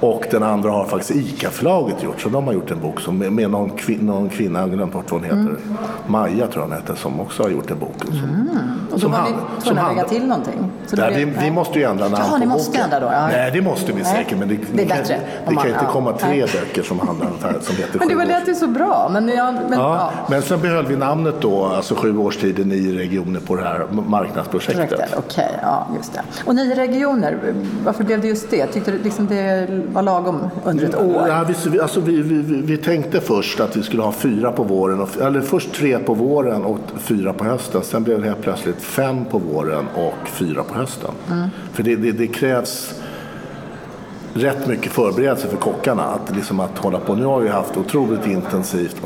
och 0.00 0.24
den 0.30 0.42
andra 0.42 0.70
har 0.70 0.84
faktiskt 0.84 1.10
ICA-förlaget 1.10 2.02
gjort. 2.02 2.20
Så 2.20 2.28
de 2.28 2.46
har 2.46 2.54
gjort 2.54 2.70
en 2.70 2.80
bok 2.80 3.00
som, 3.00 3.18
med 3.18 3.50
någon, 3.50 3.70
kvin, 3.70 3.98
någon 4.00 4.28
kvinna, 4.28 4.58
jag 4.58 4.66
har 4.66 4.74
glömt 4.74 4.92
bort 4.92 5.10
vad 5.10 5.20
hon 5.20 5.24
heter. 5.24 5.36
Mm. 5.36 5.76
Maja 6.06 6.46
tror 6.46 6.54
jag 6.54 6.62
hon 6.62 6.72
heter, 6.72 6.94
som 6.94 7.20
också 7.20 7.42
har 7.42 7.50
gjort 7.50 7.70
en 7.70 7.78
bok. 7.78 7.94
Som, 8.04 8.14
mm. 8.18 8.48
Och 8.92 9.00
då 9.00 9.08
var 9.08 9.26
vi 9.26 9.62
tvungna 9.64 9.82
att 9.82 9.96
lägga 9.96 10.08
till 10.08 10.26
någonting? 10.26 10.70
Så 10.86 10.96
där, 10.96 11.10
vi, 11.10 11.24
vi, 11.24 11.50
måste 11.50 11.78
ju 11.78 11.84
ändra 11.84 12.08
namn 12.08 12.24
Jaha, 12.28 12.38
ni 12.38 12.46
måste 12.46 12.78
ändra 12.78 13.00
då? 13.00 13.06
Ja. 13.06 13.26
Nej, 13.26 13.50
det 13.50 13.62
måste 13.62 13.92
vi 13.92 14.04
säkert. 14.04 14.38
Men 14.38 14.48
det, 14.48 14.58
det 14.72 14.82
är 14.82 14.86
bättre. 14.86 15.20
Det, 15.48 15.54
kan 15.54 15.68
inte 15.68 15.86
komma 15.92 16.12
tre 16.12 16.40
böcker 16.40 16.82
som 16.82 17.00
handlar 17.00 17.26
ungefär 17.26 17.60
som 17.60 17.76
heter 17.76 17.98
Men 17.98 18.08
det 18.08 18.14
var 18.14 18.24
lät 18.24 18.48
ju 18.48 18.54
så 18.54 18.66
bra. 18.66 19.10
Men, 19.12 19.28
ja, 19.28 19.52
men, 19.68 19.78
ja. 19.78 20.10
men 20.30 20.42
sen 20.42 20.60
behöll 20.60 20.86
vi 20.86 20.96
namnet 20.96 21.34
då, 21.40 21.64
alltså 21.64 21.94
sju 21.94 22.18
årstider, 22.18 22.64
nio 22.64 22.98
regioner 22.98 23.40
på 23.40 23.56
det 23.56 23.62
här 23.62 23.86
marknadsprojektet. 23.90 24.92
Okej, 24.92 25.18
okay, 25.18 25.58
ja 25.62 25.86
just 25.96 26.12
det. 26.12 26.22
Och 26.44 26.54
nio 26.54 26.74
regioner, 26.74 27.54
varför 27.84 28.04
blev 28.04 28.20
det 28.20 28.28
just 28.28 28.50
det? 28.50 28.66
Tyckte 28.66 28.90
du 28.90 28.98
liksom 28.98 29.26
det 29.26 29.68
var 29.92 30.02
lagom 30.02 30.48
under 30.64 30.84
ett 30.84 30.96
år? 30.96 31.28
Ja, 31.28 31.44
vi, 31.66 31.80
alltså, 31.80 32.00
vi, 32.00 32.22
vi, 32.22 32.62
vi, 32.62 32.76
tänkte 32.76 33.20
först 33.20 33.60
att 33.60 33.76
vi 33.76 33.82
skulle 33.82 34.02
ha 34.02 34.12
fyra 34.12 34.52
på 34.52 34.62
våren, 34.62 35.00
och, 35.00 35.20
eller 35.20 35.40
först 35.40 35.72
tre 35.72 35.98
på 35.98 36.14
våren 36.14 36.64
och 36.64 36.78
fyra 36.98 37.32
på 37.32 37.44
hösten. 37.44 37.82
Sen 37.82 38.04
blev 38.04 38.20
det 38.20 38.28
helt 38.28 38.42
plötsligt 38.42 38.82
fem 38.82 39.24
på 39.24 39.38
våren 39.38 39.84
och 39.94 40.28
fyra 40.28 40.62
på 40.62 40.74
hösten. 40.74 41.10
Mm. 41.30 41.48
För 41.72 41.82
det, 41.82 41.96
det, 41.96 42.12
det, 42.12 42.26
krävs 42.26 42.94
rätt 44.34 44.66
mycket 44.66 44.92
förberedelse 44.92 45.48
för 45.48 45.56
kockarna 45.56 46.04
att, 46.04 46.36
liksom 46.36 46.60
att 46.60 46.78
hålla 46.78 46.98
på. 46.98 47.14
Nu 47.14 47.24
har 47.24 47.40
vi 47.40 47.48
haft 47.48 47.76
otroligt 47.76 48.26
intensivt 48.26 48.96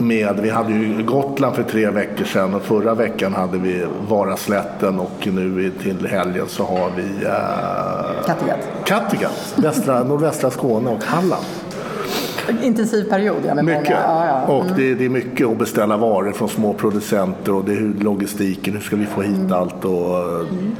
med, 0.00 0.40
vi 0.42 0.50
hade 0.50 0.72
ju 0.72 1.02
Gotland 1.02 1.56
för 1.56 1.62
tre 1.62 1.90
veckor 1.90 2.24
sedan 2.24 2.54
och 2.54 2.62
förra 2.62 2.94
veckan 2.94 3.34
hade 3.34 3.58
vi 3.58 3.86
Varaslätten 4.08 4.98
och 4.98 5.28
nu 5.32 5.70
till 5.82 6.06
helgen 6.06 6.46
så 6.48 6.64
har 6.64 6.90
vi 6.96 7.02
uh, 7.02 8.26
Kattegatt. 8.26 8.68
Kattegatt, 8.84 9.54
västra, 9.56 10.04
nordvästra 10.04 10.50
Skåne 10.50 10.90
och 10.90 11.04
Halland. 11.04 11.44
Intensiv 12.62 13.08
period, 13.08 13.36
ja. 13.46 13.54
Med 13.54 13.64
mycket. 13.64 13.90
Ja, 13.90 14.26
ja. 14.26 14.36
Mm. 14.44 14.50
Och 14.50 14.64
det, 14.76 14.94
det, 14.94 15.04
är 15.04 15.08
mycket 15.08 15.46
att 15.46 15.58
beställa 15.58 15.96
varor 15.96 16.32
från 16.32 16.48
små 16.48 16.72
producenter 16.72 17.54
och 17.54 17.64
det 17.64 17.72
är 17.72 18.04
logistiken, 18.04 18.74
hur 18.74 18.80
ska 18.80 18.96
vi 18.96 19.06
få 19.06 19.22
hit 19.22 19.36
mm. 19.36 19.52
allt 19.52 19.84
och 19.84 20.18
mm. 20.18 20.76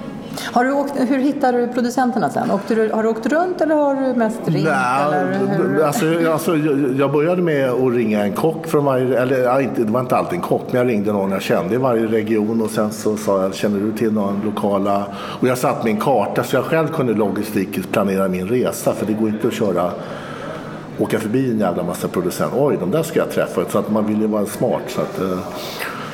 Har 0.52 0.64
du 0.64 0.72
åkt, 0.72 0.92
hur 0.96 1.18
hittar 1.18 1.52
du 1.52 1.68
producenterna 1.68 2.30
sen? 2.30 2.50
Du, 2.68 2.90
har 2.92 3.02
du 3.02 3.08
åkt 3.08 3.26
runt 3.26 3.60
eller 3.60 3.74
har 3.74 3.94
du 3.94 4.14
mest 4.14 4.40
ringt? 4.48 4.64
Nej, 4.64 5.82
alltså, 5.84 6.32
alltså, 6.32 6.56
jag 6.98 7.12
började 7.12 7.42
med 7.42 7.70
att 7.70 7.94
ringa 7.94 8.24
en 8.24 8.32
kock 8.32 8.66
från 8.66 8.84
varje, 8.84 9.22
eller 9.22 9.70
det 9.76 9.84
var 9.84 10.00
inte 10.00 10.16
alltid 10.16 10.34
en 10.34 10.42
kock, 10.42 10.62
men 10.66 10.78
jag 10.80 10.88
ringde 10.88 11.12
någon 11.12 11.30
jag 11.30 11.42
kände 11.42 11.74
i 11.74 11.78
varje 11.78 12.06
region 12.06 12.62
och 12.62 12.70
sen 12.70 12.90
så 12.92 13.16
sa 13.16 13.42
jag, 13.42 13.54
känner 13.54 13.80
du 13.80 13.92
till 13.92 14.12
någon 14.12 14.40
lokala? 14.44 15.04
Och 15.14 15.48
jag 15.48 15.58
satt 15.58 15.84
med 15.84 15.92
en 15.92 16.00
karta 16.00 16.44
så 16.44 16.56
jag 16.56 16.64
själv 16.64 16.88
kunde 16.88 17.14
logistiskt 17.14 17.92
planera 17.92 18.28
min 18.28 18.48
resa 18.48 18.92
för 18.92 19.06
det 19.06 19.12
går 19.12 19.28
inte 19.28 19.46
att 19.46 19.54
köra 19.54 19.90
åka 20.98 21.18
förbi 21.18 21.50
en 21.50 21.58
jävla 21.58 21.82
massa 21.82 22.08
producenter. 22.08 22.58
Oj, 22.60 22.76
de 22.80 22.90
där 22.90 23.02
ska 23.02 23.18
jag 23.18 23.30
träffa. 23.30 23.64
Så 23.70 23.78
att 23.78 23.90
man 23.90 24.06
vill 24.06 24.20
ju 24.20 24.26
vara 24.26 24.46
smart. 24.46 24.82
Så 24.88 25.00
att, 25.00 25.20
eh, 25.20 25.38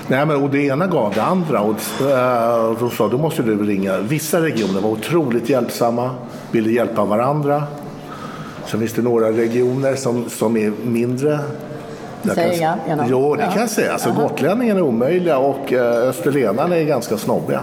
Nej, 0.08 0.26
men, 0.26 0.42
och 0.42 0.50
det 0.50 0.66
ena 0.66 0.86
gav 0.86 1.14
det 1.14 1.22
andra. 1.22 1.60
Och, 1.60 1.76
äh, 2.10 2.64
och 2.64 2.76
då 2.80 2.90
sa 2.90 3.08
då 3.08 3.18
måste 3.18 3.42
du 3.42 3.66
ringa. 3.66 3.98
Vissa 3.98 4.42
regioner 4.42 4.80
var 4.80 4.90
otroligt 4.90 5.48
hjälpsamma, 5.48 6.10
ville 6.50 6.70
hjälpa 6.70 7.04
varandra. 7.04 7.62
Sen 8.66 8.80
finns 8.80 8.92
det 8.92 9.02
några 9.02 9.30
regioner 9.32 9.94
som, 9.94 10.30
som 10.30 10.56
är 10.56 10.72
mindre. 10.84 11.38
Säg 12.34 12.56
inga? 12.56 12.78
Jo, 13.08 13.34
det 13.34 13.42
ja. 13.42 13.50
kan 13.50 13.60
jag 13.60 13.70
säga. 13.70 13.92
Alltså, 13.92 14.12
gotlänningarna 14.12 14.80
är 14.80 14.84
omöjliga 14.84 15.38
och 15.38 15.72
äh, 15.72 16.08
österlenarna 16.08 16.76
är 16.76 16.84
ganska 16.84 17.16
snobbiga. 17.16 17.60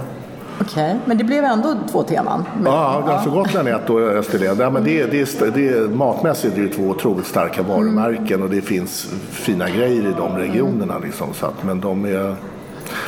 Okej, 0.59 0.83
okay. 0.83 0.95
men 1.05 1.17
det 1.17 1.23
blev 1.23 1.43
ändå 1.43 1.75
två 1.91 2.03
teman? 2.03 2.45
Men, 2.55 2.73
ja, 2.73 3.03
alltså 3.05 3.29
Gotland 3.29 3.67
är 3.67 3.75
ett 3.75 3.89
och 3.89 3.99
Österlen. 3.99 4.57
Ja, 4.59 4.69
men 4.69 4.83
det, 4.83 5.05
det, 5.05 5.55
det, 5.55 5.91
matmässigt 5.91 6.57
är 6.57 6.61
det 6.61 6.69
två 6.69 6.83
otroligt 6.83 7.25
starka 7.25 7.63
varumärken 7.63 8.27
mm. 8.27 8.41
och 8.41 8.49
det 8.49 8.61
finns 8.61 9.09
fina 9.29 9.69
grejer 9.69 10.01
i 10.01 10.13
de 10.17 10.37
regionerna. 10.37 10.99
Liksom, 10.99 11.33
så 11.33 11.45
att, 11.45 11.63
men 11.63 11.81
de 11.81 12.05
är... 12.05 12.35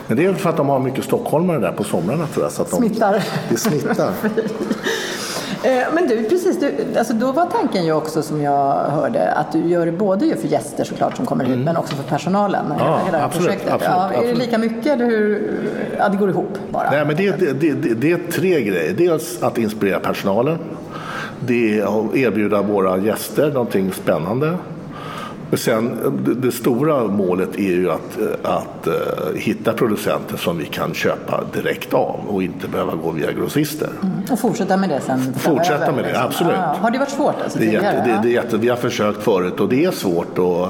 Men 0.08 0.18
det 0.18 0.26
är 0.26 0.34
för 0.34 0.50
att 0.50 0.58
de 0.58 0.70
har 0.70 0.80
mycket 0.80 1.04
stockholmare 1.04 1.60
där 1.60 1.72
på 1.72 1.84
somrarna 1.84 2.28
tror 2.28 2.46
jag. 2.46 2.52
Så 2.52 2.62
att 2.62 2.72
de, 2.72 2.78
smittar. 2.78 3.24
Det 3.50 3.58
smittar. 3.58 4.12
Eh, 5.64 5.94
men 5.94 6.08
du, 6.08 6.24
precis, 6.24 6.60
du, 6.60 6.98
alltså 6.98 7.14
då 7.14 7.32
var 7.32 7.46
tanken 7.46 7.86
ju 7.86 7.94
också 7.94 8.22
som 8.22 8.42
jag 8.42 8.74
hörde 8.74 9.32
att 9.32 9.52
du 9.52 9.60
gör 9.68 9.86
det 9.86 9.92
både 9.92 10.36
för 10.36 10.48
gäster 10.48 10.84
såklart 10.84 11.18
som 11.18 11.26
kommer 11.26 11.46
hit 11.46 11.60
men 11.60 11.78
också 11.78 11.96
för 11.96 12.04
personalen. 12.04 12.66
Ja, 12.80 13.02
hela 13.06 13.24
absolut, 13.24 13.48
projektet. 13.48 13.74
absolut, 13.74 13.96
ja, 13.96 14.08
är 14.08 14.12
det 14.12 14.18
absolut. 14.18 14.38
lika 14.38 14.58
mycket 14.58 14.86
eller 14.86 15.06
hur? 15.06 15.54
Ja, 15.98 16.10
det 16.10 16.18
går 16.18 16.30
ihop 16.30 16.58
bara. 16.70 16.92
Nej, 16.92 17.06
men 17.06 17.16
det, 17.16 17.40
det, 17.40 17.54
det, 17.54 17.74
det, 17.74 17.94
det 17.94 18.12
är 18.12 18.32
tre 18.32 18.62
grejer. 18.62 18.94
Dels 18.94 19.44
att 19.44 19.58
inspirera 19.58 20.00
personalen. 20.00 20.58
Det 21.40 21.80
är 21.80 21.84
att 21.84 22.16
erbjuda 22.16 22.62
våra 22.62 22.98
gäster 22.98 23.52
någonting 23.52 23.92
spännande. 23.92 24.58
Men 25.54 25.58
sen, 25.58 26.00
det, 26.42 26.52
stora 26.52 27.08
målet 27.08 27.56
är 27.56 27.72
ju 27.72 27.92
att, 27.92 28.18
att 28.44 28.88
eh, 28.88 28.94
hitta 29.36 29.74
producenter 29.74 30.38
som 30.38 30.58
vi 30.58 30.66
kan 30.66 30.94
köpa 30.94 31.44
direkt 31.54 31.94
av 31.94 32.20
och 32.28 32.44
inte 32.44 32.68
behöva 32.68 32.96
gå 32.96 33.12
via 33.12 33.32
grossister. 33.32 33.90
Och 34.32 34.40
fortsätta 34.40 34.78
med 34.78 34.90
det 34.90 35.02
sen 35.02 35.34
Fortsätta 35.34 35.92
med 35.92 36.04
det, 36.04 36.08
liksom. 36.08 36.26
absolut. 36.26 36.54
Ja, 36.58 36.78
har 36.82 36.92
det 36.92 36.98
varit 36.98 37.10
svårt 37.10 37.36
alltså, 37.44 37.60
Det 37.60 37.66
är 37.66 37.72
jätte, 37.72 38.04
det, 38.06 38.20
det 38.24 38.30
är 38.30 38.44
jätte, 38.44 38.58
vi 38.58 38.70
har 38.70 38.76
försökt 38.76 39.24
förut 39.24 39.60
och 39.60 39.70
det 39.70 39.86
är 39.86 39.92
svårt. 39.92 40.38
Och, 40.40 40.68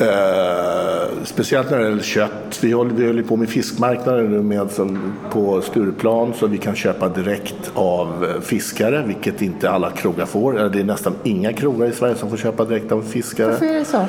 eh, 0.00 1.24
speciellt 1.24 1.70
när 1.70 1.78
det 1.78 1.84
gäller 1.84 2.02
kött. 2.02 2.58
Vi 2.62 2.72
håller, 2.72 2.94
vi 2.94 3.06
håller 3.06 3.22
på 3.22 3.36
med 3.36 3.48
fiskmarknaden 3.48 4.30
nu 4.30 4.42
med, 4.42 4.70
som, 4.70 5.12
på 5.32 5.60
Stureplan 5.60 6.34
så 6.34 6.46
vi 6.46 6.58
kan 6.58 6.74
köpa 6.74 7.08
direkt 7.08 7.70
av 7.74 8.24
eh, 8.24 8.40
fiskare, 8.40 9.04
vilket 9.06 9.42
inte 9.42 9.70
alla 9.70 9.90
krogar 9.90 10.26
får. 10.26 10.52
Det 10.52 10.80
är 10.80 10.84
nästan 10.84 11.14
inga 11.22 11.52
krogar 11.52 11.86
i 11.86 11.92
Sverige 11.92 12.14
som 12.14 12.30
får 12.30 12.36
köpa 12.36 12.64
direkt 12.64 12.92
av 12.92 13.02
fiskare. 13.02 13.50
Varför 13.50 13.66
är 13.66 13.74
det 13.74 13.84
så? 13.84 14.06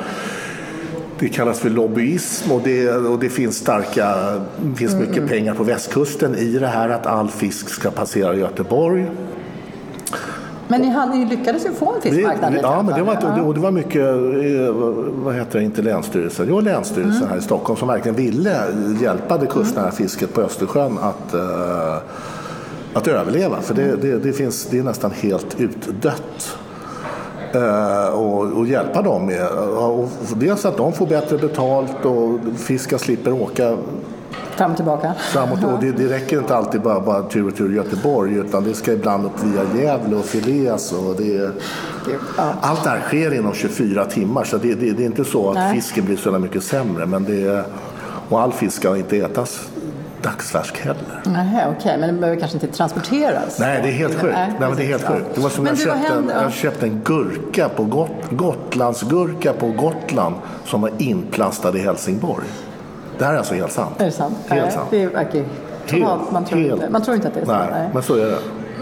Det 1.20 1.30
kallas 1.30 1.60
för 1.60 1.70
lobbyism 1.70 2.52
och 2.52 2.62
det, 2.64 2.92
och 2.92 3.20
det 3.20 3.30
finns 3.30 3.58
starka, 3.58 4.16
finns 4.78 4.94
Mm, 4.94 5.10
mycket 5.10 5.28
pengar 5.28 5.54
på 5.54 5.64
västkusten 5.64 6.36
i 6.36 6.58
det 6.60 6.68
här 6.68 6.90
att 6.90 7.06
all 7.06 7.28
fisk 7.30 7.70
ska 7.70 7.92
passera 7.92 8.36
Göteborg. 8.36 9.06
Men 10.72 10.82
ni, 10.82 10.90
hann- 10.90 11.10
ni 11.20 11.26
lyckades 11.26 11.66
ju 11.66 11.72
få 11.74 11.94
en 11.96 12.02
fiskmarknad 12.02 12.54
ja, 12.64 12.82
men 12.84 12.96
det 12.96 13.04
var, 13.04 13.18
Ja. 13.22 13.42
och 13.44 13.54
det 13.54 13.60
var 13.60 13.72
mycket, 13.72 14.02
eh, 14.02 14.74
vad 15.24 15.36
heter 15.36 15.60
det, 15.60 15.66
inte 15.66 15.82
Länsstyrelsen, 15.82 16.46
jo 16.50 16.60
Länsstyrelsen 16.62 17.18
Mm. 17.18 17.30
här 17.30 17.38
i 17.38 17.42
Stockholm 17.42 17.78
som 17.80 17.88
verkligen 17.88 18.16
ville 18.16 18.58
hjälpa 19.02 19.38
det 19.38 19.46
kustnära 19.46 19.92
fisket 19.92 20.34
på 20.34 20.42
Östersjön 20.42 20.98
att, 21.02 21.34
eh, 21.34 21.98
att 22.94 23.08
överleva. 23.08 23.62
För 23.62 23.74
det, 23.74 23.96
det, 24.02 24.18
det, 24.18 24.34
finns, 24.34 24.66
det 24.66 24.80
är 24.80 24.84
nästan 24.84 25.12
helt 25.12 25.60
utdött. 25.60 26.58
Eh, 27.54 28.06
och, 28.14 28.40
och 28.52 28.68
hjälpa 28.68 29.02
dem 29.02 29.26
med, 29.26 29.48
och 29.78 30.10
dels 30.36 30.66
att 30.66 30.78
de 30.78 30.94
får 30.94 31.08
bättre 31.08 31.38
betalt 31.38 32.06
och 32.06 32.40
fiskar 32.58 32.98
slipper 32.98 33.32
åka 33.32 33.78
Fram 34.62 34.72
och 34.72 34.78
tillbaka. 34.78 35.14
framåt. 35.20 35.64
Och 35.64 35.80
det, 35.82 35.92
det 35.92 36.08
räcker 36.10 36.38
inte 36.38 36.56
alltid 36.56 36.82
bara, 36.82 37.00
bara 37.00 37.24
tur 37.24 37.48
och 37.48 37.56
tur 37.56 37.76
Göteborg 37.76 38.34
utan 38.36 38.64
det 38.64 38.74
ska 38.74 38.92
ibland 38.94 39.26
upp 39.26 39.44
via 39.44 39.84
Gävle 39.84 40.16
och 40.16 40.26
fileas. 40.26 40.92
Och 40.94 41.16
det, 41.16 41.52
Ja. 42.38 42.54
allt 42.62 42.84
det 42.84 42.90
här 42.90 43.00
sker 43.00 43.34
inom 43.34 43.54
24 43.54 44.06
timmar 44.06 44.44
så 44.44 44.58
det, 44.58 44.74
det, 44.74 44.92
det 44.92 45.04
är 45.04 45.06
inte 45.06 45.26
så 45.26 45.50
att 45.50 45.56
Nej. 45.56 45.76
fisken 45.76 46.06
blir 46.06 46.18
så 46.18 46.32
mycket 46.40 46.64
sämre. 46.64 47.06
Men 47.06 47.24
det, 47.24 47.42
är- 47.42 47.64
och 48.30 48.42
all 48.42 48.52
fisk 48.54 48.76
ska 48.78 48.98
inte 48.98 49.18
ätas 49.18 49.62
dagsfärsk 50.22 50.78
heller. 50.80 51.22
Nej, 51.26 51.66
okej, 51.78 51.98
men 52.00 52.10
den 52.10 52.20
behöver 52.20 52.40
kanske 52.40 52.58
inte 52.58 52.78
transporteras. 52.78 53.60
Nej, 53.60 53.80
det 53.84 53.90
är 53.90 53.94
helt 53.94 54.16
sjukt. 54.22 54.34
Nej, 54.34 54.54
men 54.60 54.76
det 54.76 54.84
är 54.84 54.88
helt 54.88 55.04
sjukt. 55.08 55.26
Det 55.36 55.42
var 55.42 55.50
som 55.50 55.64
Men 55.64 55.76
jag 55.76 55.84
köpte, 56.00 56.14
en, 56.14 56.32
jag 56.44 56.54
köpte 56.54 56.86
en 56.86 57.02
gurka 57.04 57.70
på 57.70 57.84
Got, 57.84 58.10
Gotlandsgurka 58.30 59.54
på 59.54 59.68
Gotland 59.68 60.36
som 60.66 60.82
var 60.82 60.92
inplastad 60.98 61.78
i 61.78 61.80
Helsingborg. 61.80 62.46
Det 63.22 63.26
här 63.26 63.34
är 63.34 63.38
alltså 63.38 63.54
helt 63.56 63.72
sant. 63.72 64.02
Är 64.02 64.06
det 64.06 64.12
sant? 64.12 64.36
Helt 64.48 64.64
Nej, 64.64 64.72
sant. 64.72 64.88
Det 64.92 65.06
verkar 65.08 65.44
totalt, 65.88 66.32
man 66.32 66.46
tror, 66.46 66.60
helt- 66.60 66.74
inte, 66.74 66.90
man 66.90 67.02
tror 67.02 67.16
inte 67.16 67.28
att 67.28 67.34
det 67.34 67.40
är 67.40 67.46
så. 67.46 67.52
Nej, 67.52 67.90
men 67.94 68.04
så 68.04 68.16
är 68.16 68.26
det. 68.26 68.38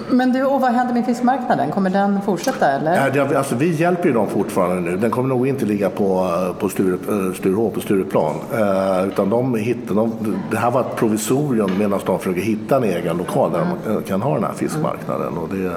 Men 0.09 0.31
du, 0.33 0.43
och 0.45 0.61
vad 0.61 0.71
händer 0.71 0.93
med 0.93 1.05
fiskmarknaden? 1.05 1.71
Kommer 1.71 1.89
den 1.89 2.21
fortsätta 2.21 2.71
eller? 2.71 3.11
Ja, 3.15 3.37
alltså, 3.37 3.55
vi 3.55 3.73
hjälper 3.75 4.05
ju 4.07 4.13
dem 4.13 4.27
fortfarande 4.27 4.91
nu. 4.91 4.97
Den 4.97 5.11
kommer 5.11 5.29
nog 5.29 5.47
inte 5.47 5.65
ligga 5.65 5.89
på, 5.89 6.29
på 6.59 6.69
Sture, 6.69 6.93
eh, 6.93 7.33
Sturehof, 7.33 7.73
på 7.73 7.79
Stureplan. 7.79 8.35
Eh, 8.53 9.07
utan 9.07 9.29
de 9.29 9.55
hittar, 9.55 9.95
de, 9.95 10.11
det 10.51 10.57
här 10.57 10.71
var 10.71 10.81
ett 10.81 10.95
provisorium 10.95 11.71
medan 11.77 11.99
de 12.05 12.19
försöker 12.19 12.41
hitta 12.41 12.77
en 12.77 12.83
egen 12.83 13.17
lokal 13.17 13.51
där 13.51 13.59
de 13.85 13.91
eh, 13.91 14.01
kan 14.01 14.21
ha 14.21 14.33
den 14.33 14.43
här 14.43 14.53
fiskmarknaden. 14.53 15.37
Och 15.37 15.49
det, 15.49 15.71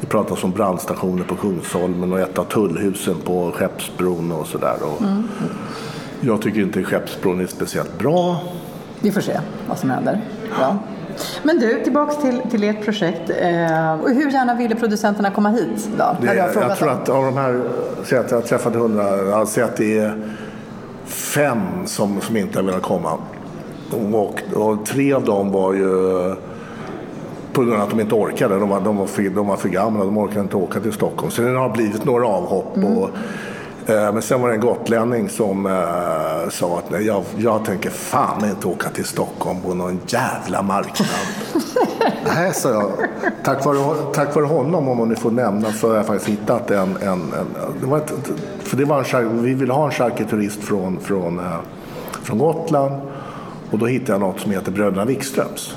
det 0.00 0.06
pratas 0.06 0.44
om 0.44 0.50
brandstationer 0.50 1.24
på 1.24 1.34
Kungsholmen 1.34 2.12
och 2.12 2.20
ett 2.20 2.38
av 2.38 2.44
tullhusen 2.44 3.16
på 3.24 3.52
Skeppsbron 3.54 4.32
och 4.32 4.46
sådär. 4.46 4.76
Och 4.82 5.02
Jag 6.20 6.42
tycker 6.42 6.60
inte 6.60 6.84
Skeppsbron 6.84 7.40
är 7.40 7.46
speciellt 7.46 7.98
bra. 7.98 8.40
Vi 9.00 9.12
får 9.12 9.20
se 9.20 9.40
vad 9.68 9.78
som 9.78 9.90
händer. 9.90 10.20
Ja. 10.60 10.78
Men 11.42 11.58
du, 11.58 11.84
tillbaks 11.84 12.16
till, 12.16 12.40
till 12.50 12.64
ert 12.64 12.84
projekt. 12.84 13.30
Eh, 13.30 13.92
och 13.92 14.10
hur 14.10 14.30
gärna 14.30 14.54
ville 14.54 14.74
producenterna 14.74 15.30
komma 15.30 15.50
hit 15.50 15.88
då? 15.98 16.16
Det, 16.20 16.40
har 16.40 16.48
frågat 16.48 16.68
jag 16.68 16.78
tror 16.78 16.90
att 16.90 17.08
av 17.08 17.24
de 17.24 17.36
här, 17.36 17.62
jag 18.10 18.22
har 18.22 18.40
träffat 18.40 18.74
hundra, 18.74 19.16
jag 19.16 19.48
säger 19.48 19.68
att 19.68 19.76
det 19.76 19.98
är 19.98 20.22
fem 21.04 21.60
som, 21.86 22.20
som 22.20 22.36
inte 22.36 22.58
har 22.58 22.64
velat 22.64 22.82
komma. 22.82 23.18
Och, 24.12 24.42
och 24.54 24.86
tre 24.86 25.12
av 25.12 25.24
dem 25.24 25.52
var 25.52 25.72
ju 25.72 25.88
på 27.52 27.62
grund 27.62 27.74
av 27.74 27.82
att 27.82 27.90
de 27.90 28.00
inte 28.00 28.14
orkade. 28.14 28.58
De 28.58 28.68
var, 28.68 28.80
de 28.80 28.96
var, 28.96 29.06
för, 29.06 29.22
de 29.22 29.46
var 29.46 29.56
för 29.56 29.68
gamla, 29.68 30.04
de 30.04 30.18
orkade 30.18 30.40
inte 30.40 30.56
åka 30.56 30.80
till 30.80 30.92
Stockholm. 30.92 31.30
Så 31.30 31.42
det 31.42 31.58
har 31.58 31.68
blivit 31.68 32.04
några 32.04 32.26
avhopp. 32.26 32.76
Mm. 32.76 32.96
Och, 32.96 33.10
men 33.86 34.22
sen 34.22 34.40
var 34.40 34.48
det 34.48 34.54
en 34.54 34.60
gotlänning 34.60 35.28
som 35.28 35.66
eh, 35.66 36.48
sa 36.50 36.78
att 36.78 36.90
nej, 36.90 37.06
jag, 37.06 37.24
jag 37.36 37.64
tänker 37.64 37.90
fan 37.90 38.50
inte 38.50 38.68
åka 38.68 38.90
till 38.90 39.04
Stockholm 39.04 39.60
på 39.60 39.74
någon 39.74 40.00
jävla 40.06 40.62
marknad. 40.62 41.08
Nej, 42.26 42.54
sa 42.54 42.70
jag. 42.70 42.90
Tack 43.44 43.64
vare, 43.64 43.96
tack 44.14 44.34
vare 44.34 44.44
honom, 44.44 44.88
om 44.88 44.96
man 44.96 45.08
nu 45.08 45.16
får 45.16 45.30
nämna, 45.30 45.72
så 45.72 45.88
har 45.88 45.96
jag 45.96 46.06
faktiskt 46.06 46.28
hittat 46.28 46.70
en... 46.70 46.96
en, 46.96 47.10
en 47.10 47.46
det 47.80 47.86
var 47.86 47.98
ett, 47.98 48.12
för 48.58 48.76
det 48.76 48.84
var 48.84 49.14
en, 49.14 49.42
vi 49.42 49.54
ville 49.54 49.72
ha 49.72 49.86
en 49.86 49.92
charkuterist 49.92 50.62
från, 50.62 51.00
från, 51.00 51.38
eh, 51.38 51.56
från 52.22 52.38
Gotland. 52.38 53.00
Och 53.70 53.78
då 53.78 53.86
hittade 53.86 54.12
jag 54.12 54.20
något 54.20 54.40
som 54.40 54.50
heter 54.50 54.72
Bröderna 54.72 55.04
Wikströms. 55.04 55.74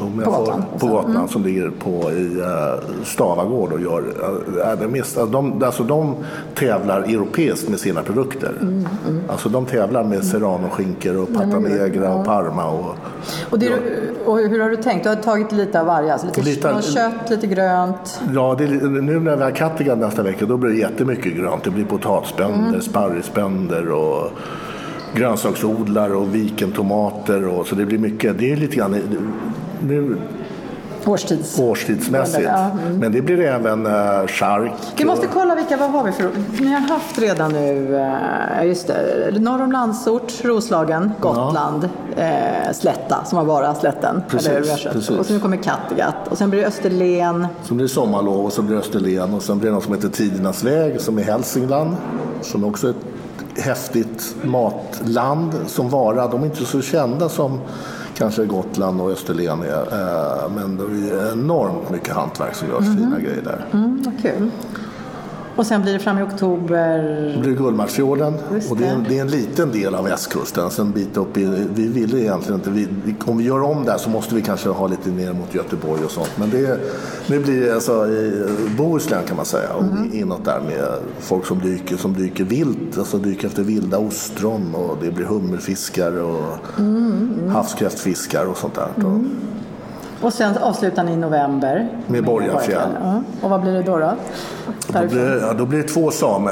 Jag 0.00 0.24
På 0.24 0.30
får- 0.32 0.38
Gotland, 0.40 0.62
På 0.68 0.72
alltså. 0.74 0.86
Gotland, 0.88 1.30
som 1.30 1.42
ligger 1.44 1.70
på 1.70 2.10
i 2.12 2.40
uh, 2.40 3.04
Stavagård 3.04 3.72
och 3.72 3.80
gör... 3.80 4.00
Uh, 4.00 4.66
är 4.66 4.76
det 4.76 4.88
mest, 4.88 5.18
alltså, 5.18 5.32
de, 5.32 5.62
alltså 5.62 5.82
de 5.82 6.14
tävlar 6.54 7.00
europeiskt 7.00 7.68
med 7.68 7.80
sina 7.80 8.02
produkter. 8.02 8.52
Mm, 8.60 8.84
Alltså 9.28 9.48
de 9.48 9.66
tävlar 9.66 10.04
med 10.04 10.24
serranoskinkor 10.24 11.16
och 11.16 11.34
pata 11.34 11.58
negra 11.58 12.14
och 12.14 12.24
parma. 12.24 12.70
Och, 12.70 12.94
Och, 13.50 13.58
det, 13.58 13.70
och 14.26 14.38
hur 14.38 14.60
har 14.60 14.70
du 14.70 14.76
tänkt? 14.76 15.02
Du 15.02 15.08
har 15.08 15.16
tagit 15.16 15.52
lite 15.52 15.80
av 15.80 15.86
varje? 15.86 16.12
Alltså 16.12 16.26
lite, 16.26 16.40
Lite- 16.42 16.82
kött, 16.82 17.30
lite 17.30 17.46
grönt? 17.46 18.20
Ja, 18.34 18.54
det, 18.58 18.66
nu 18.66 19.20
när 19.20 19.36
vi 19.36 19.42
har 19.42 19.50
Kattegatt 19.50 19.98
nästa 19.98 20.22
vecka 20.22 20.46
då 20.46 20.56
blir 20.56 20.70
det 20.70 20.78
jättemycket 20.78 21.36
grönt. 21.36 21.64
Det 21.64 21.70
blir 21.70 21.84
potatisbönder, 21.84 22.68
Mm. 22.68 22.80
sparrisbönder 22.80 23.90
och 23.90 24.30
grönsaksodlar 25.14 26.14
och 26.14 26.34
vikentomater. 26.34 27.48
Och, 27.48 27.66
så 27.66 27.74
det 27.74 27.86
blir 27.86 27.98
mycket. 27.98 28.38
Det 28.38 28.52
är 28.52 28.56
lite 28.56 28.76
grann 28.76 28.96
nu, 29.84 30.18
Årstids. 31.06 31.58
årstidsmässigt. 31.58 32.48
Ja, 32.52 32.70
mm. 32.70 32.98
Men 32.98 33.12
det 33.12 33.22
blir 33.22 33.40
även 33.40 33.86
uh, 33.86 34.26
chark. 34.26 34.72
Vi 34.96 35.04
måste 35.04 35.26
kolla 35.26 35.54
vilka, 35.54 35.76
vad 35.76 35.90
har 35.90 36.04
vi 36.04 36.12
för... 36.12 36.30
Ni 36.60 36.72
har 36.72 36.80
haft 36.80 37.18
redan 37.18 37.52
nu, 37.52 37.96
eh, 37.96 38.66
just 38.66 38.86
det, 38.86 39.40
norr 39.40 39.62
om 39.62 39.72
Landsort, 39.72 40.44
Roslagen, 40.44 41.12
Gotland, 41.20 41.88
eh, 42.16 42.72
Slätta, 42.72 43.24
som 43.24 43.38
var 43.38 43.44
bara 43.44 43.74
slätten. 43.74 44.22
Precis, 44.28 44.84
precis. 44.92 45.10
Och 45.10 45.26
sen 45.26 45.40
kommer 45.40 45.56
Kattegatt 45.56 46.28
och 46.28 46.38
sen 46.38 46.50
blir 46.50 46.60
det 46.60 46.66
Österlen. 46.66 47.46
Så 47.64 47.74
blir 47.74 47.84
det 47.84 47.92
sommarlov 47.92 48.44
och 48.44 48.52
så 48.52 48.62
blir 48.62 48.76
det 48.76 48.80
Österlen 48.80 49.34
och 49.34 49.42
sen 49.42 49.58
blir 49.58 49.70
det 49.70 49.74
något 49.74 49.84
som 49.84 49.94
heter 49.94 50.08
Tidernas 50.08 50.64
väg 50.64 51.00
som 51.00 51.18
är 51.18 51.22
Hälsingland. 51.22 51.96
Som 52.42 52.64
också 52.64 52.86
är 52.86 52.90
ett 52.90 53.64
häftigt 53.64 54.34
matland 54.42 55.52
som 55.66 55.88
Vara. 55.88 56.28
De 56.28 56.42
är 56.42 56.46
inte 56.46 56.64
så 56.64 56.82
kända 56.82 57.28
som 57.28 57.60
kanske 58.14 58.44
Gotland 58.46 59.00
och 59.00 59.10
Österlen 59.10 59.62
är. 59.62 59.82
eh, 60.44 60.50
Men 60.56 60.76
det 60.76 61.14
är 61.14 61.32
enormt 61.32 61.90
mycket 61.90 62.14
hantverk 62.14 62.54
som 62.54 62.68
görs, 62.68 62.84
fina 62.98 63.20
grejer 63.20 63.42
där. 63.42 63.64
Mm, 63.72 64.04
kul. 64.22 64.50
Och 65.56 65.66
sen 65.66 65.82
blir 65.82 65.92
det 65.92 65.98
fram 65.98 66.18
i 66.18 66.22
oktober. 66.22 66.98
Det 67.34 67.40
blir 67.40 67.52
Gullmarsfjorden 67.56 68.34
Just 68.54 68.70
och 68.70 68.76
det 68.76 68.86
är, 68.86 68.92
en, 68.94 69.02
det. 69.02 69.08
det 69.08 69.16
är 69.18 69.20
en 69.20 69.28
liten 69.28 69.72
del 69.72 69.94
av 69.94 70.04
västkusten. 70.04 70.70
Sen 70.70 70.86
en 70.86 70.92
bit 70.92 71.16
upp 71.16 71.36
i, 71.36 71.66
vi 71.74 71.88
ville 71.88 72.20
egentligen 72.20 72.54
inte, 72.60 72.70
vi, 72.70 72.88
om 73.26 73.38
vi 73.38 73.44
gör 73.44 73.62
om 73.62 73.84
där 73.84 73.98
så 73.98 74.10
måste 74.10 74.34
vi 74.34 74.42
kanske 74.42 74.68
ha 74.68 74.86
lite 74.86 75.10
ner 75.10 75.32
mot 75.32 75.54
Göteborg 75.54 76.04
och 76.04 76.10
sånt. 76.10 76.30
Men 76.38 76.50
det, 76.50 76.80
nu 77.26 77.38
blir 77.40 77.60
det 77.60 77.74
alltså 77.74 78.06
i 78.06 78.46
Bohuslän 78.78 79.22
kan 79.26 79.36
man 79.36 79.46
säga 79.46 79.72
och 79.72 79.82
Mm. 79.84 80.10
inåt 80.14 80.44
där 80.44 80.60
med 80.60 80.98
folk 81.20 81.46
som 81.46 81.58
dyker, 81.60 81.96
som 81.96 82.14
dyker 82.14 82.44
vilt, 82.44 82.98
alltså 82.98 83.18
dyker 83.18 83.48
efter 83.48 83.62
vilda 83.62 83.98
ostron 83.98 84.74
och 84.74 84.96
det 85.02 85.10
blir 85.10 85.24
hummerfiskar 85.26 86.12
och 86.20 86.44
Mm, 86.78 87.30
havskräftfiskar 87.52 88.44
och 88.44 88.56
sånt 88.56 88.74
där. 88.74 88.88
Och 90.20 90.32
sen 90.32 90.58
avslutar 90.58 91.04
ni 91.04 91.12
i 91.12 91.16
november. 91.16 91.88
Med 92.06 92.24
Borgafjäll. 92.24 92.88
Ja. 93.02 93.22
Och 93.42 93.50
vad 93.50 93.60
blir 93.62 93.72
det 93.72 93.82
då? 93.82 93.96
då? 93.98 94.12
Då 94.88 95.06
blir, 95.08 95.24
det- 95.24 95.40
ja, 95.40 95.52
då 95.52 95.66
blir 95.66 95.82
det 95.82 95.88
två, 95.88 96.10
same, 96.10 96.50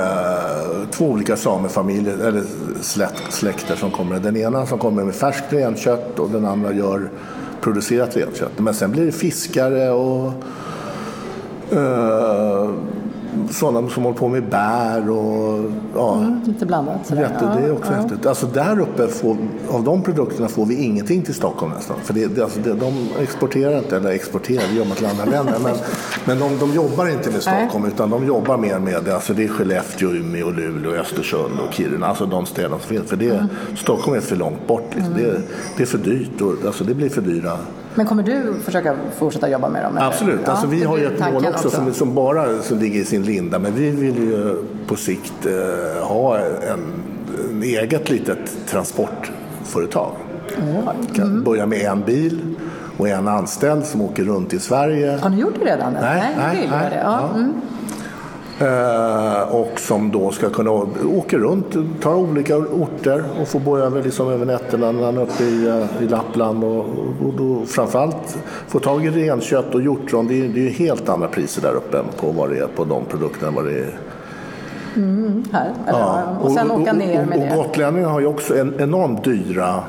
två 0.91 1.05
olika 1.05 1.37
samefamiljer, 1.37 2.19
eller 2.19 2.43
släkt, 2.81 3.33
släkter 3.33 3.77
som 3.77 3.91
kommer. 3.91 4.19
Den 4.21 4.37
ena 4.37 4.67
som 4.67 4.79
kommer 4.79 5.05
med 5.05 5.15
färskt 5.15 5.53
renkött 5.53 6.19
och 6.19 6.31
den 6.31 6.47
andra 6.47 6.73
gör 6.73 7.11
producerat 7.61 8.17
renkött. 8.17 8.59
Men 8.59 8.75
sen 8.75 8.91
blir 8.91 9.07
det 9.07 9.13
fiskare 9.13 9.91
och 9.91 10.33
Uh, 11.73 12.71
sådana 13.51 13.89
som 13.89 14.03
håller 14.03 14.19
på 14.19 14.29
med 14.29 14.49
bär 14.49 15.11
och 15.11 15.71
ja. 15.95 16.17
Mm, 16.17 16.41
lite 16.47 16.67
blandat. 16.67 17.07
Sådär. 17.07 17.23
Jätte, 17.23 17.61
det 17.61 17.67
är 17.67 17.73
också 17.73 17.93
ja. 17.93 18.01
häftigt. 18.01 18.27
Alltså 18.27 18.47
där 18.47 18.81
uppe, 18.81 19.09
får, 19.09 19.37
av 19.71 19.85
de 19.85 20.03
produkterna 20.03 20.49
får 20.49 20.67
vi 20.67 20.85
ingenting 20.85 21.23
till 21.23 21.35
Stockholm 21.35 21.73
nästan. 21.73 21.97
För 22.03 22.15
det, 22.15 22.27
det, 22.27 22.43
alltså 22.43 22.61
det, 22.61 22.75
de 22.75 23.09
exporterar 23.21 23.79
inte, 23.79 23.97
eller 23.97 24.11
exporterar, 24.11 24.63
det 24.71 24.75
gör 24.75 24.85
man 24.85 24.97
till 24.97 25.07
andra 25.07 25.25
länder. 25.25 25.55
Men, 25.63 25.75
men 26.25 26.39
de, 26.39 26.59
de 26.59 26.75
jobbar 26.75 27.09
inte 27.09 27.31
med 27.31 27.43
Stockholm 27.43 27.85
utan 27.85 28.11
de 28.11 28.27
jobbar 28.27 28.57
mer 28.57 28.79
med, 28.79 29.09
alltså 29.09 29.35
det 29.35 29.45
är 29.45 29.49
Skellefteå, 29.49 30.11
Umeå, 30.11 30.51
Luleå, 30.51 30.93
Östersund 30.93 31.59
och 31.69 31.75
Kiruna. 31.75 32.07
Alltså 32.07 32.27
de 32.27 32.47
städerna 32.47 32.79
som 32.79 32.89
finns. 32.89 33.09
För 33.11 33.17
det, 33.17 33.31
mm. 33.31 33.49
Stockholm 33.77 34.17
är 34.17 34.21
för 34.21 34.37
långt 34.37 34.67
bort. 34.67 34.95
Liksom. 34.95 35.13
Mm. 35.13 35.25
Det, 35.25 35.41
det 35.77 35.83
är 35.83 35.87
för 35.87 35.99
dyrt 35.99 36.41
och 36.41 36.67
alltså 36.67 36.85
det 36.85 36.95
blir 36.95 37.09
för 37.09 37.23
dyra 37.23 37.59
men 37.95 38.07
kommer 38.07 38.23
du 38.23 38.55
försöka 38.65 38.97
fortsätta 39.17 39.51
jobba 39.51 39.69
med 39.69 39.85
dem? 39.85 39.97
Eller? 39.97 40.07
Absolut. 40.07 40.41
Ja, 40.45 40.51
alltså, 40.51 40.67
vi 40.67 40.85
har 40.85 40.99
ju 40.99 41.07
ett 41.07 41.21
mål 41.21 41.37
också, 41.37 41.49
också. 41.49 41.71
Som, 41.71 41.95
som, 41.95 42.15
bara 42.15 42.63
som 42.63 42.79
ligger 42.79 43.01
i 43.01 43.05
sin 43.05 43.23
linda. 43.23 43.59
Men 43.59 43.75
vi 43.75 43.91
vill 43.91 44.17
ju 44.17 44.57
på 44.87 44.97
sikt 44.97 45.47
eh, 45.47 46.05
ha 46.05 46.39
en, 46.39 46.81
en 47.51 47.63
eget 47.63 48.11
litet 48.11 48.67
transportföretag. 48.67 50.13
Mm. 51.17 51.45
Börja 51.45 51.67
med 51.67 51.81
en 51.81 52.03
bil 52.03 52.55
och 52.97 53.09
en 53.09 53.29
anställd 53.29 53.85
som 53.85 54.03
åker 54.03 54.25
runt 54.25 54.53
i 54.53 54.59
Sverige. 54.59 55.19
Har 55.23 55.31
ni 55.31 55.41
gjort 55.41 55.55
det 55.61 55.65
redan? 55.65 55.93
Nej, 55.93 56.03
nej, 56.03 56.35
nej, 56.37 56.69
nej. 56.71 56.91
Det. 56.91 56.97
Ja. 56.97 57.03
Ja. 57.03 57.39
Mm. 57.39 57.53
Eh, 58.61 59.43
och 59.55 59.81
som 59.81 60.11
då 60.11 60.31
ska 60.31 60.51
kunna 60.51 60.71
åka 61.17 61.39
runt, 61.39 61.77
ta 62.01 62.15
olika 62.15 62.57
orter 62.57 63.25
och 63.41 63.49
få 63.49 63.59
bo 63.59 63.79
över, 63.79 64.03
liksom 64.03 64.29
över 64.29 64.47
nätterna 64.47 65.23
uppe 65.23 65.45
i, 65.45 65.69
eh, 65.69 66.03
i 66.05 66.09
Lappland 66.09 66.65
och, 66.65 66.79
och 67.27 67.35
då 67.39 67.67
framförallt 67.67 68.39
få 68.69 68.79
tag 68.79 69.07
i 69.07 69.11
renkött 69.11 69.75
och 69.75 69.83
hjortron. 69.83 70.27
Det 70.27 70.45
är, 70.45 70.49
det 70.49 70.67
är 70.67 70.71
helt 70.71 71.09
andra 71.09 71.29
priser 71.29 71.63
där 71.63 71.75
uppe 71.75 72.03
på 72.21 72.31
vad 72.31 72.51
det 72.51 72.59
är 72.59 72.67
på 72.67 72.85
de 72.85 73.05
produkterna 73.05 73.51
vad 73.51 73.65
det 73.65 73.79
är 73.79 73.99
Mm, 74.97 75.45
här. 75.53 75.73
ja. 75.87 76.23
Och 76.43 76.53
sen 76.53 76.71
och, 76.71 76.81
åka 76.81 76.93
ner 76.93 77.27
med 77.27 77.39
och, 77.39 77.45
det. 77.45 77.57
Och 77.57 77.65
gotlänningarna 77.65 78.13
har 78.13 78.21
ju 78.21 78.27
också 78.27 78.59
en 78.59 78.75
enormt 78.81 79.25
dyra 79.25 79.85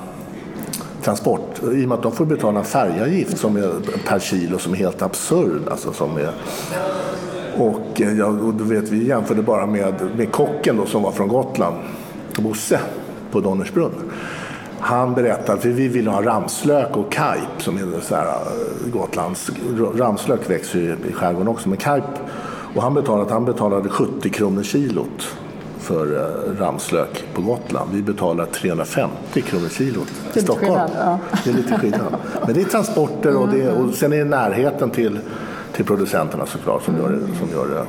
transport 1.04 1.60
i 1.64 1.66
och 1.66 1.90
med 1.90 1.92
att 1.92 2.04
de 2.04 2.12
får 2.12 2.26
betala 2.26 2.60
en 2.60 2.66
färgavgift 2.66 3.38
som 3.38 3.56
är 3.58 3.72
per 4.08 4.20
kilo 4.20 4.58
som 4.58 4.74
är 4.74 4.78
helt 4.78 5.02
absurd. 5.02 5.62
Alltså 5.72 5.94
som 5.94 6.18
är, 6.18 6.32
och, 7.58 8.02
eh, 8.02 8.18
ja, 8.18 8.26
och 8.26 8.54
du 8.54 8.64
vet, 8.64 8.90
vi 8.90 9.08
jämförde 9.08 9.42
bara 9.42 9.66
med, 9.66 9.94
med 10.18 10.32
kocken 10.32 10.78
då, 10.78 10.86
som 10.86 11.04
var 11.04 11.12
från 11.12 11.28
Gotland, 11.28 11.76
Bosse 12.38 12.80
på 13.32 13.40
Donnersbrunn. 13.40 14.12
Han 14.80 15.14
berättade 15.14 15.60
att 15.60 15.66
vi 15.66 15.88
ville 15.88 16.10
ha 16.10 16.22
ramslök 16.22 16.98
och 16.98 17.12
kajp 17.12 17.62
som 17.62 17.78
är 17.78 18.02
så 18.02 18.16
här, 18.16 18.26
eh, 18.26 18.92
Gotlands... 18.92 19.52
Ramslök 19.96 20.50
växer 20.50 20.80
ju 20.80 20.96
i 21.10 21.14
skärgården 21.14 21.48
också, 21.48 21.70
men 21.70 21.78
kajp... 21.78 22.04
Och 22.76 22.82
han 22.82 22.94
betalade, 22.94 23.34
han 23.34 23.46
betalade 23.46 23.90
70 23.90 24.30
kronor 24.30 24.64
kilot 24.64 25.36
för 25.80 26.12
uh, 26.12 26.60
ramslök 26.60 27.26
på 27.34 27.42
Gotland. 27.42 27.90
Vi 27.94 28.02
betalar 28.02 28.46
350 28.46 29.42
kronor 29.42 29.70
kilot 29.70 30.08
i 30.34 30.42
Stockholm. 30.42 30.74
Skillnad, 30.74 30.92
ja. 31.00 31.20
Det 31.44 31.50
är 31.50 31.54
lite 31.54 31.80
skillnad. 31.80 32.16
Men 32.46 32.54
det 32.56 32.62
är 32.62 32.66
transporter 32.66 33.36
och, 33.36 33.50
det, 33.50 33.72
och 33.72 33.94
sen 33.94 34.14
är 34.14 34.18
det 34.18 34.24
närheten 34.24 34.90
till 34.90 35.20
till 35.74 35.86
producenterna 35.86 36.46
såklart 36.46 36.84
som 36.84 36.98
gör 36.98 37.10
det. 37.10 37.38
Som 37.40 37.50
gör 37.50 37.68
det. 37.68 37.86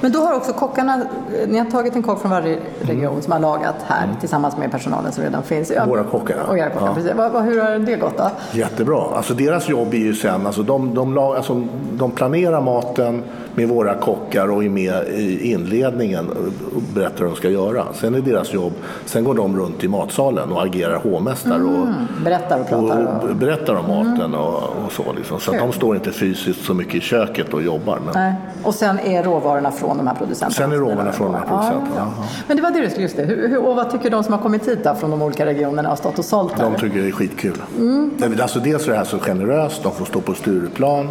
Men 0.00 0.12
då 0.12 0.18
har 0.18 0.34
också 0.34 0.52
kockarna, 0.52 1.06
ni 1.46 1.58
har 1.58 1.66
tagit 1.66 1.96
en 1.96 2.02
kock 2.02 2.20
från 2.20 2.30
varje 2.30 2.58
region 2.80 3.12
mm. 3.12 3.22
som 3.22 3.32
har 3.32 3.40
lagat 3.40 3.74
här 3.86 4.04
mm. 4.04 4.16
tillsammans 4.16 4.56
med 4.56 4.70
personalen 4.70 5.12
som 5.12 5.24
redan 5.24 5.42
finns. 5.42 5.72
Våra 5.86 6.04
kockar, 6.04 6.36
och 6.48 6.58
era 6.58 6.70
kockar, 6.70 6.86
ja. 6.86 6.94
precis. 6.94 7.12
Vad, 7.16 7.44
hur 7.44 7.60
har 7.60 7.78
det 7.78 7.96
gått 7.96 8.18
då? 8.18 8.30
Jättebra. 8.52 9.02
Alltså 9.16 9.34
deras 9.34 9.68
jobb 9.68 9.94
är 9.94 9.98
ju 9.98 10.14
sen, 10.14 10.46
alltså 10.46 10.62
de, 10.62 10.94
de, 10.94 11.14
lag, 11.14 11.36
alltså 11.36 11.64
de 11.92 12.10
planerar 12.10 12.60
maten 12.60 13.22
med 13.54 13.68
våra 13.68 13.94
kockar 13.94 14.50
och 14.50 14.64
är 14.64 14.68
med 14.68 15.08
i 15.08 15.52
inledningen 15.52 16.28
och 16.74 16.82
berättar 16.94 17.18
hur 17.18 17.26
de 17.26 17.36
ska 17.36 17.50
göra. 17.50 17.84
Sen 17.94 18.14
är 18.14 18.20
deras 18.20 18.52
jobb, 18.52 18.72
sen 19.04 19.24
går 19.24 19.34
de 19.34 19.56
runt 19.56 19.84
i 19.84 19.88
matsalen 19.88 20.52
och 20.52 20.62
agerar 20.62 20.98
hovmästare 20.98 21.62
och, 21.62 21.68
mm. 21.68 21.94
berättar 22.24 22.60
och 22.60 22.68
pratar. 22.68 23.18
Och, 23.22 23.30
och 23.30 23.36
berättar 23.36 23.74
om 23.74 23.86
maten 23.86 24.24
mm. 24.24 24.40
och, 24.40 24.62
och, 24.86 24.92
så. 24.92 25.12
Liksom. 25.16 25.40
Så 25.40 25.52
de 25.52 25.72
står 25.72 25.96
inte 25.96 26.12
fysiskt 26.12 26.64
så 26.64 26.74
mycket 26.74 26.94
i 26.94 27.00
köket 27.00 27.54
och 27.54 27.62
jobbar. 27.62 27.98
Men... 28.04 28.14
Nej. 28.14 28.34
Och 28.62 28.74
sen 28.74 28.98
är 28.98 29.22
råvarorna 29.22 29.63
från 29.70 29.96
de 29.96 30.06
här 30.06 30.14
producenterna? 30.14 30.50
Sen 30.50 30.72
är 30.72 30.76
råvarorna 30.76 31.12
från 31.12 31.32
de 31.32 31.38
här 31.38 31.46
producenterna. 31.46 31.96
Ja, 31.96 32.12
ja. 32.16 32.24
Men 32.46 32.56
det 32.56 32.62
var 32.62 32.70
det 32.70 32.80
du 32.80 32.90
skulle, 32.90 33.02
just 33.02 33.16
det. 33.16 33.22
Hur, 33.22 33.48
hur, 33.48 33.66
och 33.66 33.76
vad 33.76 33.90
tycker 33.90 34.10
de 34.10 34.24
som 34.24 34.32
har 34.32 34.40
kommit 34.40 34.68
hit 34.68 34.84
då, 34.84 34.94
från 34.94 35.10
de 35.10 35.22
olika 35.22 35.46
regionerna 35.46 35.92
och 35.92 35.98
stått 35.98 36.18
och 36.18 36.24
sålt 36.24 36.52
här? 36.52 36.70
De 36.70 36.80
tycker 36.80 37.02
det 37.02 37.08
är 37.08 37.12
skitkul. 37.12 37.62
Mm. 37.78 38.10
Alltså 38.42 38.60
dels 38.60 38.86
är 38.86 38.90
det 38.90 38.98
här 38.98 39.04
så 39.04 39.18
generöst, 39.18 39.82
de 39.82 39.92
får 39.92 40.04
stå 40.04 40.20
på 40.20 40.34
Stureplan. 40.34 41.08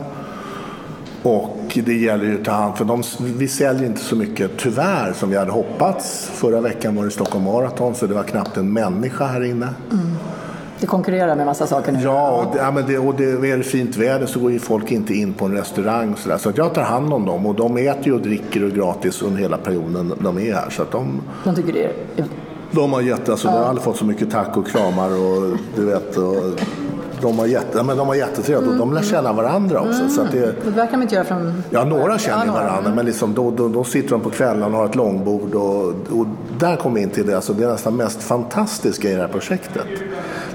Och 1.24 1.80
det 1.86 1.94
gäller 1.94 2.26
ju 2.26 2.40
att 2.40 2.46
ta 2.46 2.52
hand 2.52 2.78
för 2.78 2.86
de, 2.86 3.04
vi 3.20 3.48
säljer 3.48 3.86
inte 3.86 4.02
så 4.02 4.16
mycket 4.16 4.52
tyvärr 4.58 5.14
som 5.14 5.30
vi 5.30 5.38
hade 5.38 5.52
hoppats. 5.52 6.32
Förra 6.34 6.62
veckan 6.62 6.96
var 6.96 7.06
det 7.06 7.12
Stockholm 7.12 7.46
Marathon 7.46 7.96
så 7.96 8.08
det 8.08 8.14
var 8.14 8.24
knappt 8.24 8.58
en 8.58 8.74
människa 8.74 9.26
här 9.26 9.44
inne. 9.44 9.70
Mm. 9.92 10.16
Det 10.84 10.88
konkurrerar 10.88 11.36
med 11.36 11.46
massa 11.46 11.68
saker 11.68 11.92
nu. 11.92 12.00
Ja, 12.04 12.32
och, 12.32 12.56
det, 12.56 12.60
ja, 12.60 12.72
men 12.72 12.86
det, 12.88 12.98
och 12.98 13.16
det, 13.16 13.24
är 13.24 13.58
det 13.58 13.64
fint 13.64 13.98
väder 13.98 14.26
så 14.26 14.40
går 14.40 14.52
ju 14.52 14.60
folk 14.60 14.92
inte 14.92 15.14
in 15.14 15.34
på 15.34 15.46
en 15.46 15.52
restaurang. 15.52 16.16
Så, 16.18 16.30
där. 16.30 16.38
så 16.38 16.50
att 16.50 16.58
jag 16.58 16.74
tar 16.74 16.82
hand 16.82 17.14
om 17.14 17.26
dem 17.26 17.46
och 17.46 17.56
de 17.56 17.78
äter 17.78 18.14
och 18.14 18.22
dricker 18.22 18.64
och 18.64 18.72
gratis 18.72 19.22
under 19.22 19.42
hela 19.42 19.58
perioden 19.58 20.14
de 20.20 20.38
är 20.40 20.54
här. 20.54 20.70
Så 20.70 20.82
att 20.82 20.92
de, 20.92 21.22
de 21.44 21.56
tycker 21.56 21.74
det 21.74 21.84
är... 21.84 21.92
De 22.72 22.94
har 22.94 23.02
gett, 23.02 23.30
alltså, 23.30 23.48
ja. 23.48 23.52
de 23.52 23.60
har 23.60 23.66
aldrig 23.66 23.84
fått 23.84 23.98
så 23.98 24.06
mycket 24.06 24.32
tack 24.32 24.58
och 24.58 24.68
kramar 24.68 25.10
och 25.10 25.58
du 25.76 25.86
vet. 25.86 26.18
Och, 26.18 26.36
de 27.22 27.40
har, 27.40 27.46
jätte, 27.46 27.84
men 27.84 27.98
de 27.98 28.08
har 28.08 28.16
jättetrevligt 28.16 28.72
och 28.72 28.78
de 28.78 28.94
lär 28.94 29.02
känna 29.02 29.34
varandra 29.34 29.80
också. 29.80 30.00
Mm. 30.00 30.10
Så 30.10 30.24
det, 30.32 30.56
det 30.64 30.70
verkar 30.70 30.92
man 30.92 31.02
inte 31.02 31.16
göra 31.16 31.26
från... 31.26 31.64
Ja, 31.70 31.84
några 31.84 32.18
känner 32.18 32.46
ja, 32.46 32.54
varandra. 32.54 32.92
Men 32.96 33.06
liksom, 33.06 33.34
då, 33.34 33.52
då, 33.52 33.68
då 33.68 33.84
sitter 33.84 34.10
de 34.10 34.22
på 34.22 34.30
kvällen 34.30 34.64
och 34.64 34.72
har 34.72 34.86
ett 34.86 34.96
långbord. 34.96 35.56
Och, 35.56 35.88
och 36.20 36.28
där 36.60 36.76
kommer 36.76 37.02
in 37.02 37.10
till 37.10 37.28
det, 37.28 37.36
alltså, 37.36 37.54
det 37.54 37.64
är 37.64 37.68
nästan 37.68 37.96
mest 37.96 38.24
fantastiska 38.24 39.10
i 39.10 39.14
det 39.14 39.22
här 39.22 39.28
projektet. 39.28 39.88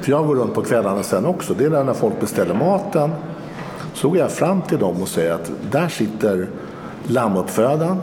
För 0.09 0.12
jag 0.12 0.27
går 0.27 0.35
runt 0.35 0.55
på 0.55 0.62
kvällarna 0.62 1.03
sen 1.03 1.27
också. 1.27 1.55
Det 1.55 1.64
är 1.64 1.85
när 1.85 1.94
folk 1.94 2.21
beställer 2.21 2.55
maten. 2.55 3.11
Så 3.94 4.09
går 4.09 4.18
jag 4.18 4.31
fram 4.31 4.62
till 4.62 4.79
dem 4.79 5.03
och 5.03 5.09
säger 5.09 5.33
att 5.33 5.51
där 5.71 5.88
sitter 5.88 6.49
lammuppfödaren. 7.07 7.97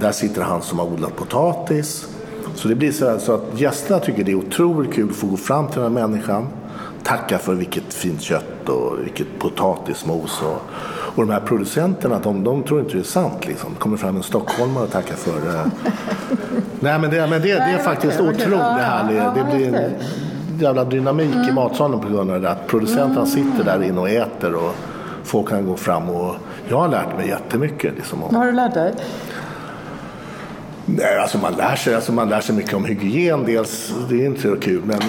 Där 0.00 0.12
sitter 0.12 0.42
han 0.42 0.62
som 0.62 0.78
har 0.78 0.86
odlat 0.86 1.16
potatis. 1.16 2.08
Så 2.54 2.68
det 2.68 2.74
blir 2.74 2.92
så, 2.92 3.32
att 3.32 3.60
gästerna 3.60 4.00
tycker 4.00 4.24
det 4.24 4.32
är 4.32 4.36
otroligt 4.36 4.94
kul 4.94 5.10
att 5.10 5.16
få 5.16 5.26
gå 5.26 5.36
fram 5.36 5.68
till 5.68 5.80
den 5.80 5.96
här 5.96 6.08
människan 6.08 6.46
tacka 7.02 7.38
för 7.38 7.54
vilket 7.54 7.94
fint 7.94 8.22
kött 8.22 8.68
och 8.68 8.98
vilket 9.04 9.38
potatismos. 9.38 10.42
Och, 10.42 10.60
och 11.16 11.26
de 11.26 11.30
här 11.30 11.40
producenterna, 11.40 12.18
de, 12.18 12.44
de 12.44 12.62
tror 12.62 12.80
inte 12.80 12.92
det 12.92 13.00
är 13.00 13.02
sant. 13.02 13.46
Liksom. 13.46 13.70
Det 13.74 13.80
kommer 13.80 13.96
fram 13.96 14.16
en 14.16 14.22
stockholmare 14.22 14.84
och 14.84 14.90
tackar 14.90 15.14
för 15.14 15.40
det. 15.40 15.70
Nej, 16.80 16.98
men 16.98 17.10
det, 17.10 17.26
men 17.26 17.42
det, 17.42 17.54
det 17.54 17.54
är 17.54 17.78
faktiskt 17.78 18.20
otroligt 18.20 18.60
härligt. 18.60 19.34
Det 19.34 19.56
blir 19.56 19.74
en 19.74 19.90
jävla 20.58 20.84
dynamik 20.84 21.48
i 21.48 21.52
matsalen 21.52 22.00
på 22.00 22.08
grund 22.08 22.30
av 22.30 22.40
det. 22.40 22.50
Att 22.50 22.66
producenterna 22.66 23.26
sitter 23.26 23.64
där 23.64 23.82
inne 23.82 24.00
och 24.00 24.10
äter 24.10 24.54
och 24.54 24.74
folk 25.24 25.48
kan 25.48 25.66
gå 25.66 25.76
fram 25.76 26.10
och 26.10 26.34
jag 26.68 26.76
har 26.76 26.88
lärt 26.88 27.16
mig 27.16 27.28
jättemycket. 27.28 27.94
Liksom, 27.96 28.20
Vad 28.20 28.34
har 28.34 28.46
du 28.46 28.52
lärt 28.52 28.74
dig? 28.74 28.94
Nej, 30.86 31.18
alltså 31.18 31.38
man 31.38 31.52
lär 31.52 31.76
sig, 31.76 31.94
alltså 31.94 32.12
man 32.12 32.28
lär 32.28 32.40
sig 32.40 32.54
mycket 32.54 32.74
om 32.74 32.84
hygien. 32.84 33.44
Dels, 33.46 33.94
det 34.08 34.22
är 34.22 34.26
inte 34.26 34.40
så 34.40 34.56
kul, 34.56 34.82
men, 34.84 34.96
äh, 34.96 35.08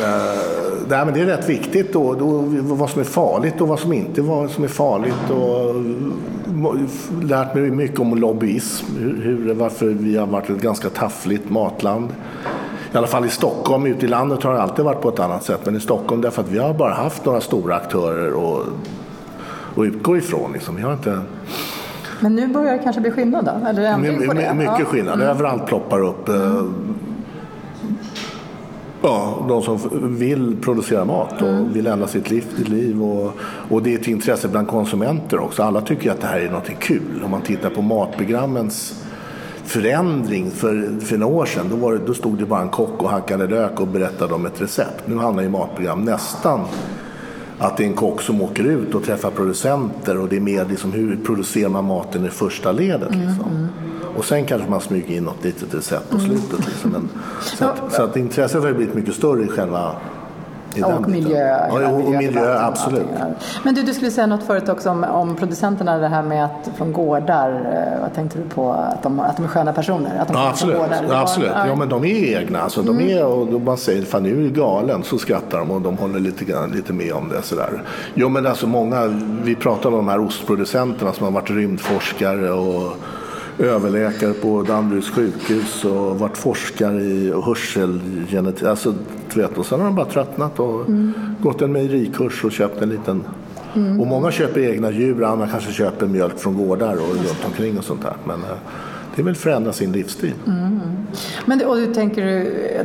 nej, 0.88 1.06
men 1.06 1.14
det 1.14 1.22
är 1.22 1.26
rätt 1.26 1.50
viktigt 1.50 1.94
då, 1.94 2.14
då, 2.14 2.44
vad 2.62 2.90
som 2.90 3.02
är 3.02 3.06
farligt 3.06 3.62
och 3.62 3.68
vad 3.68 3.80
som 3.80 3.94
inte 3.94 4.22
vad 4.22 4.52
som 4.52 4.64
är 4.64 4.68
farligt. 4.68 5.30
Och, 5.30 5.76
lärt 7.22 7.56
mig 7.56 7.72
mycket 7.72 8.00
om 8.00 8.18
lobbyism, 8.18 8.86
hur, 9.00 9.22
hur, 9.24 9.54
varför 9.54 9.86
vi 9.86 10.18
har 10.18 10.28
varit 10.28 10.50
ett 10.50 10.62
ganska 10.62 10.90
taffligt 10.90 11.50
matland. 11.50 12.10
I 12.96 12.98
alla 12.98 13.08
fall 13.08 13.26
i 13.26 13.30
Stockholm, 13.30 13.86
ute 13.86 14.06
i 14.06 14.10
landet 14.10 14.44
har 14.44 14.54
det 14.54 14.62
alltid 14.62 14.86
varit 14.86 15.02
på 15.02 15.10
ett 15.10 15.20
annat 15.20 15.44
sätt. 15.44 15.62
Men 15.66 15.76
i 15.76 15.80
Stockholm 15.80 16.22
därför 16.22 16.42
att 16.42 16.50
vi 16.50 16.58
har 16.58 16.74
bara 16.74 16.94
haft 16.94 17.26
några 17.26 17.42
stora 17.42 17.76
aktörer 17.76 18.58
att 18.60 18.68
utgå 19.78 20.18
ifrån. 20.18 20.54
Liksom. 20.54 20.76
Vi 20.76 20.82
har 20.82 20.94
inte... 20.94 21.22
Men 22.20 22.36
nu 22.36 22.48
börjar 22.48 22.74
det 22.74 22.80
kanske 22.84 23.02
bli 23.02 23.12
skillnad 23.12 23.46
då? 23.46 23.68
Eller 23.68 23.84
ändring 23.84 24.28
på 24.28 24.34
det? 24.34 24.54
Mycket 24.54 24.80
ja. 24.80 24.86
skillnad. 24.86 25.14
Mm. 25.14 25.28
Överallt 25.28 25.66
ploppar 25.66 26.02
upp 26.02 26.28
mm. 26.28 26.96
Ja, 29.02 29.46
de 29.48 29.62
som 29.62 29.80
vill 30.18 30.58
producera 30.62 31.06
mat 31.06 31.42
och 31.42 31.48
mm. 31.48 31.74
vill 31.74 31.88
ändra 31.88 32.08
sitt 32.08 32.30
liv. 32.30 32.46
liv 32.56 33.04
och, 33.04 33.32
och, 33.70 33.84
det 33.84 33.94
är 33.94 34.00
ett 34.00 34.08
intresse 34.08 34.48
bland 34.48 34.68
konsumenter 34.68 35.40
också. 35.40 35.64
Alla 35.64 35.82
tycker 35.82 36.12
att 36.12 36.22
det 36.22 36.28
här 36.28 36.40
är 36.40 36.50
något 36.50 36.80
kul. 36.80 37.22
Om 37.26 37.32
man 37.32 37.42
tittar 37.42 37.70
på 37.70 37.82
matprogrammens 37.82 39.05
förändring 39.66 40.52
för, 40.52 41.00
för 41.00 41.18
några 41.18 41.36
år 41.36 41.46
sedan. 41.46 41.66
Då, 41.70 41.76
var 41.76 41.94
det, 41.94 42.00
då 42.06 42.14
stod 42.14 42.38
det 42.38 42.46
bara 42.46 42.62
en 42.62 42.70
kock 42.70 43.04
och 43.04 43.10
hackade 43.10 43.48
lök 43.48 43.80
och 43.80 43.88
berättade 43.88 44.34
om 44.34 44.46
ett 44.46 44.62
recept. 44.62 45.04
Nu 45.06 45.18
handlar 45.18 45.44
ju 45.44 45.50
matprogram 45.50 46.02
nästan 46.02 46.62
att 47.60 47.78
det 47.78 47.84
är 47.84 47.88
en 47.88 47.94
kock 47.94 48.22
som 48.22 48.42
åker 48.42 48.64
ut 48.64 48.96
och 48.96 49.04
träffar 49.04 49.32
producenter 49.32 50.18
och 50.18 50.30
det 50.30 50.36
är 50.36 50.42
mer 50.42 50.66
liksom 50.66 50.92
hur 50.92 51.18
producerar 51.26 51.70
man 51.70 51.86
maten 51.86 52.26
i 52.26 52.30
första 52.30 52.72
ledet. 52.72 53.14
Mm, 53.14 53.28
liksom. 53.28 53.52
Mm, 53.52 53.68
Och 54.18 54.26
sen 54.26 54.46
kanske 54.46 54.70
man 54.70 54.82
smyger 54.82 55.16
in 55.16 55.24
något 55.24 55.44
litet 55.44 55.74
recept 55.74 56.10
på 56.10 56.18
mm. 56.18 56.28
slutet. 56.28 56.68
Liksom. 56.68 56.92
Men, 56.92 57.10
så, 57.42 57.66
att, 57.66 57.94
så 57.94 58.04
att 58.04 58.18
intresset 58.18 58.64
har 58.64 58.74
blivit 58.74 58.96
mycket 58.96 59.16
större 59.16 59.44
i 59.44 59.48
själva 59.48 59.96
och 60.84 61.10
miljö. 61.10 61.68
Ja, 61.70 61.90
och, 61.90 62.08
och 62.08 62.12
miljö, 62.12 62.60
absolut. 62.60 63.08
Men 63.64 63.76
du, 63.76 63.82
du 63.82 63.94
skulle 63.94 64.12
säga 64.12 64.28
något 64.28 64.44
förut 64.44 64.70
också 64.70 64.90
om, 64.90 65.04
om 65.04 65.36
producenterna, 65.36 65.98
det 65.98 66.08
här 66.08 66.24
med 66.24 66.46
att 66.46 66.70
från 66.78 66.94
gårdar, 66.94 67.50
eh, 67.50 68.02
vad 68.02 68.14
tänkte 68.14 68.38
du 68.38 68.50
på? 68.50 68.72
Att 68.72 69.04
de, 69.04 69.20
att 69.20 69.38
de 69.38 69.46
är 69.46 69.50
sköna 69.50 69.74
personer? 69.74 70.20
Att 70.20 70.28
de 70.28 70.38
ja, 70.38 70.50
absolut. 70.50 70.78
Ja, 71.10 71.22
absolut. 71.22 71.52
Ja, 71.68 71.76
men 71.76 71.90
de 71.90 72.04
är 72.04 72.40
egna. 72.40 72.62
Alltså, 72.62 72.82
de 72.82 73.00
mm. 73.00 73.18
är, 73.18 73.26
och 73.26 73.62
man 73.62 73.78
säger 73.78 74.02
fan 74.02 74.24
nu 74.24 74.46
är 74.46 74.50
galen, 74.50 75.04
så 75.04 75.18
skrattar 75.18 75.60
de 75.60 75.72
och 75.72 75.82
de 75.82 75.98
håller 75.98 76.20
lite, 76.20 76.46
grann, 76.46 76.72
lite 76.72 76.94
med 76.94 77.14
om 77.14 77.30
det. 77.30 77.42
Sådär. 77.42 77.82
Jo, 78.14 78.30
men 78.30 78.48
alltså 78.48 78.68
många, 78.68 79.06
vi 79.44 79.56
pratar 79.56 79.90
om 79.90 79.96
de 79.96 80.08
här 80.08 80.20
ostproducenterna 80.20 81.14
som 81.14 81.24
har 81.24 81.32
varit 81.32 81.50
rymdforskare 81.50 82.52
och 82.52 82.98
överläkare 83.60 84.34
på 84.34 84.62
Danderyds 84.62 85.10
sjukhus 85.10 85.86
och 85.86 86.20
varit 86.20 86.38
forskare 86.38 87.02
i 87.04 87.34
hörselgenetik. 87.46 88.64
Alltså, 88.64 88.94
vet, 89.36 89.58
och 89.58 89.66
sen 89.66 89.80
har 89.80 89.86
de 89.86 89.96
bara 89.96 90.06
tröttnat 90.06 90.60
och 90.60 90.88
mm. 90.88 91.14
gått 91.42 91.62
en 91.62 91.72
mejerikurs 91.72 92.44
och 92.44 92.52
köpt 92.52 92.82
en 92.82 92.90
liten 92.90 93.24
Mm. 93.76 94.02
Och 94.02 94.08
många 94.08 94.32
köper 94.32 94.62
egna 94.62 94.92
djur, 94.92 95.24
andra 95.24 95.48
kanske 95.48 95.72
köper 95.72 96.06
mjölk 96.06 96.40
från 96.40 96.58
gårdar 96.58 96.94
och 96.94 97.16
runt 97.16 97.46
omkring 97.46 97.78
och 97.78 97.84
sånt 97.84 98.02
där. 98.02 98.14
Men 98.24 98.40
eh, 98.40 98.58
det 99.16 99.24
väl 99.24 99.36
förändra 99.36 99.74
sin 99.74 99.92
livsstil. 99.92 100.34
Mm. 100.48 100.80
Men 101.46 101.66
och 101.66 101.76
du 101.76 101.94
tänker 101.94 102.26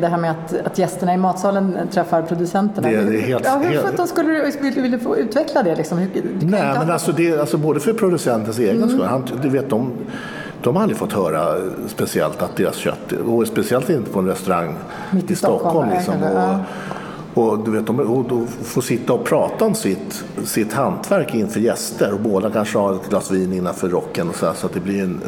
det 0.01 0.07
här 0.07 0.19
med 0.19 0.31
att, 0.31 0.67
att 0.67 0.79
gästerna 0.79 1.15
i 1.15 1.17
matsalen 1.17 1.77
träffar 1.93 2.23
producenterna? 2.23 2.89
Det, 2.89 3.05
det 3.05 3.17
är 3.17 3.21
helt, 3.21 3.45
ja, 3.45 3.63
hur 3.65 3.71
helt... 3.71 4.09
skulle 4.09 4.29
du, 4.29 4.51
vill, 4.61 4.83
vill 4.83 4.91
du 4.91 4.99
få 4.99 5.17
utveckla 5.17 5.63
det? 5.63 5.77
Liksom? 5.77 5.99
Nej, 5.99 6.79
men 6.79 6.91
alltså, 6.91 7.13
det, 7.13 7.41
alltså 7.41 7.57
både 7.57 7.81
för 7.81 7.93
producentens 7.93 8.59
egen 8.59 8.77
mm. 8.77 8.89
skull. 8.89 9.07
Han, 9.07 9.25
du 9.43 9.49
vet, 9.49 9.71
de, 9.71 9.93
de 10.63 10.77
har 10.77 10.83
aldrig 10.83 10.99
fått 10.99 11.13
höra 11.13 11.57
speciellt 11.89 12.43
att 12.43 12.57
deras 12.57 12.77
kött, 12.77 13.13
och 13.13 13.47
speciellt 13.47 13.91
inte 13.91 14.11
på 14.11 14.19
en 14.19 14.27
restaurang 14.27 14.77
Mitt 15.11 15.31
i 15.31 15.37
Stockholm. 15.37 15.61
Stockholm 15.61 15.91
liksom, 15.91 16.15
och, 17.35 17.53
och, 17.53 17.65
du 17.65 17.71
vet, 17.71 17.87
de 17.87 18.01
och, 18.01 18.33
och 18.33 18.49
få 18.49 18.83
sitta 18.83 19.13
och 19.13 19.25
prata 19.25 19.65
om 19.65 19.75
sitt, 19.75 20.25
sitt 20.45 20.73
hantverk 20.73 21.35
inför 21.35 21.61
gäster 21.61 22.13
och 22.13 22.21
båda 22.21 22.51
kanske 22.51 22.79
har 22.79 22.95
ett 22.95 23.09
glas 23.09 23.31
vin 23.31 23.53
innanför 23.53 23.89
rocken 23.89 24.29
och 24.29 24.35
så, 24.35 24.47
här, 24.47 24.55
så 24.55 24.67
att 24.67 24.75
det 24.75 24.81
blir 24.81 25.03
en, 25.03 25.21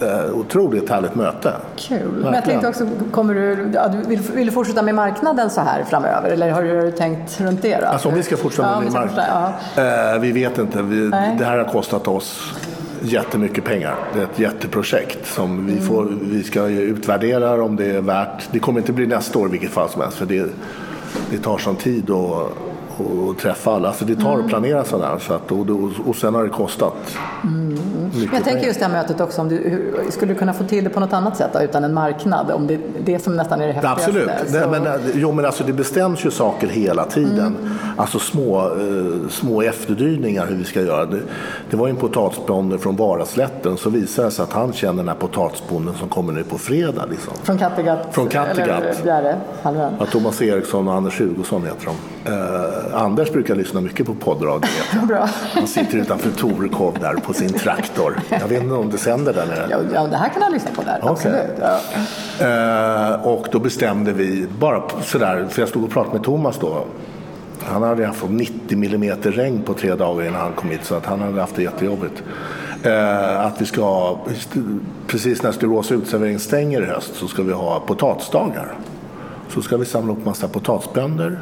eh, 0.00 0.34
otroligt 0.34 0.90
härligt 0.90 1.14
möte. 1.14 1.52
Kul. 1.76 1.98
Verkligen. 1.98 2.22
Men 2.22 2.34
jag 2.34 2.44
tänkte 2.44 2.68
också, 2.68 2.86
kommer 3.10 3.34
du, 3.34 3.70
ja, 3.74 3.88
du, 3.88 4.08
vill, 4.08 4.20
vill, 4.34 4.46
du 4.46 4.52
fortsätta 4.52 4.82
med 4.82 4.94
marknaden 4.94 5.50
så 5.50 5.60
här 5.60 5.84
framöver? 5.84 6.30
Eller 6.30 6.50
har 6.50 6.62
du 6.62 6.92
tänkt 6.92 7.40
runt 7.40 7.62
det? 7.62 7.78
Då? 7.80 7.86
Alltså 7.86 8.08
om 8.08 8.14
vi 8.14 8.22
ska 8.22 8.36
fortsätta 8.36 8.68
ja, 8.68 8.80
med 8.80 8.92
marknaden? 8.92 9.52
Ja. 9.76 10.12
Eh, 10.14 10.20
vi 10.20 10.32
vet 10.32 10.58
inte. 10.58 10.82
Vi, 10.82 11.08
det 11.38 11.44
här 11.44 11.58
har 11.58 11.72
kostat 11.72 12.08
oss 12.08 12.54
jättemycket 13.02 13.64
pengar. 13.64 13.96
Det 14.14 14.20
är 14.20 14.24
ett 14.24 14.38
jätteprojekt 14.38 15.26
som 15.26 15.66
vi, 15.66 15.80
får, 15.80 16.08
vi 16.22 16.42
ska 16.42 16.66
utvärdera 16.66 17.62
om 17.62 17.76
det 17.76 17.86
är 17.86 18.00
värt. 18.00 18.48
Det 18.52 18.58
kommer 18.58 18.80
inte 18.80 18.92
bli 18.92 19.06
nästa 19.06 19.38
år 19.38 19.48
i 19.48 19.50
vilket 19.50 19.70
fall 19.70 19.88
som 19.88 20.02
helst. 20.02 20.16
För 20.16 20.26
det, 20.26 20.46
det 21.30 21.38
tar 21.38 21.58
sån 21.58 21.76
tid 21.76 22.10
att 22.10 22.52
och 22.98 23.38
träffa 23.38 23.70
alla. 23.74 23.88
Alltså 23.88 24.04
det 24.04 24.16
tar 24.16 24.32
mm. 24.32 24.44
att 24.44 24.48
planera 24.48 24.84
sådär. 24.84 25.18
Så 25.20 25.34
att, 25.34 25.52
och, 25.52 25.70
och, 25.70 25.90
och 26.06 26.16
sen 26.16 26.34
har 26.34 26.42
det 26.42 26.48
kostat. 26.48 27.16
Mm. 27.44 27.78
Jag 28.32 28.44
tänker 28.44 28.66
just 28.66 28.78
det 28.78 28.86
här 28.86 28.92
mötet 28.92 29.20
också. 29.20 29.40
Om 29.40 29.48
du, 29.48 29.56
hur, 29.56 30.10
skulle 30.10 30.32
du 30.32 30.38
kunna 30.38 30.52
få 30.52 30.64
till 30.64 30.84
det 30.84 30.90
på 30.90 31.00
något 31.00 31.12
annat 31.12 31.36
sätt 31.36 31.50
då, 31.52 31.60
utan 31.62 31.84
en 31.84 31.94
marknad? 31.94 32.50
Om 32.50 32.66
det 32.66 32.78
det 33.04 33.18
som 33.18 33.36
nästan 33.36 33.60
är 33.60 33.66
det 33.66 33.72
häftigaste. 33.72 34.10
Absolut. 34.10 34.30
Så... 34.46 34.68
Nej, 34.68 34.80
men, 34.80 35.00
jo, 35.14 35.32
men 35.32 35.44
alltså, 35.44 35.64
det 35.64 35.72
bestäms 35.72 36.24
ju 36.24 36.30
saker 36.30 36.66
hela 36.66 37.04
tiden. 37.04 37.46
Mm. 37.46 37.72
Alltså 37.96 38.18
små, 38.18 38.60
eh, 38.60 39.28
små 39.30 39.62
efterdyningar 39.62 40.46
hur 40.46 40.56
vi 40.56 40.64
ska 40.64 40.80
göra. 40.80 41.06
Det, 41.06 41.20
det 41.70 41.76
var 41.76 41.88
en 41.88 41.96
potatisbonde 41.96 42.78
från 42.78 42.96
Varaslätten 42.96 43.76
så 43.76 43.90
visade 43.90 44.28
det 44.28 44.32
sig 44.32 44.42
att 44.42 44.52
han 44.52 44.72
känner 44.72 44.96
den 44.96 45.08
här 45.08 45.14
potatisbonden 45.14 45.94
som 45.94 46.08
kommer 46.08 46.32
nu 46.32 46.44
på 46.44 46.58
fredag. 46.58 47.04
Liksom. 47.10 47.32
Från 47.42 47.58
Kattegatt? 47.58 48.08
Från 48.10 48.28
Kattegatt. 48.28 49.02
Bjäre, 49.02 49.40
ja, 49.62 50.06
Thomas 50.10 50.42
Eriksson 50.42 50.88
och 50.88 50.94
Anders 50.94 51.20
Hugosson 51.20 51.64
heter 51.64 51.86
de. 51.86 51.96
Eh, 52.26 53.02
Anders 53.02 53.32
brukar 53.32 53.54
lyssna 53.54 53.80
mycket 53.80 54.06
på 54.06 54.14
poddradio. 54.14 54.68
Bra. 55.08 55.28
Han 55.54 55.66
sitter 55.66 55.98
utanför 55.98 56.30
Torekov 56.30 56.98
där 57.00 57.14
på 57.14 57.32
sin 57.32 57.52
traktor. 57.52 58.20
Jag 58.30 58.48
vet 58.48 58.62
inte 58.62 58.74
om 58.74 58.90
det 58.90 58.98
sänder 58.98 59.32
där 59.32 59.46
nere. 59.46 59.86
Ja, 59.94 60.06
det 60.06 60.16
här 60.16 60.28
kan 60.28 60.42
han 60.42 60.52
lyssna 60.52 60.70
på 60.74 60.82
där. 60.82 60.98
Okay. 60.98 61.10
Absolut. 61.12 61.58
Ja. 62.38 63.12
Eh, 63.12 63.26
och 63.26 63.46
då 63.52 63.58
bestämde 63.58 64.12
vi, 64.12 64.46
bara 64.58 64.82
sådär, 65.02 65.46
för 65.50 65.62
jag 65.62 65.68
stod 65.68 65.84
och 65.84 65.90
pratade 65.90 66.14
med 66.14 66.24
Thomas 66.24 66.58
då. 66.58 66.84
Han 67.66 67.82
hade 67.82 68.06
haft 68.06 68.24
90 68.28 68.78
millimeter 68.78 69.32
regn 69.32 69.62
på 69.62 69.74
tre 69.74 69.94
dagar 69.94 70.26
innan 70.26 70.40
han 70.40 70.52
kom 70.52 70.70
hit 70.70 70.84
så 70.84 70.94
att 70.94 71.06
han 71.06 71.20
hade 71.20 71.40
haft 71.40 71.56
det 71.56 71.62
jättejobbigt. 71.62 72.22
Eh, 72.82 73.46
att 73.46 73.60
vi 73.60 73.66
ska, 73.66 74.16
precis 75.06 75.42
när 75.42 75.52
Sturås 75.52 75.92
utservering 75.92 76.38
stänger 76.38 76.82
i 76.82 76.86
höst 76.86 77.14
så 77.14 77.28
ska 77.28 77.42
vi 77.42 77.52
ha 77.52 77.80
potatisdagar. 77.80 78.74
Så 79.48 79.62
ska 79.62 79.76
vi 79.76 79.84
samla 79.84 80.12
upp 80.12 80.24
massa 80.24 80.48
potatisbönder 80.48 81.38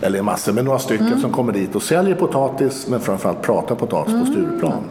eller 0.00 0.22
massor, 0.22 0.52
men 0.52 0.64
några 0.64 0.78
stycken 0.78 1.06
mm. 1.06 1.20
som 1.20 1.32
kommer 1.32 1.52
dit 1.52 1.74
och 1.74 1.82
säljer 1.82 2.14
potatis 2.14 2.86
men 2.88 3.00
framförallt 3.00 3.42
pratar 3.42 3.74
potatis 3.74 4.14
mm. 4.14 4.26
på 4.26 4.32
Stureplan. 4.32 4.82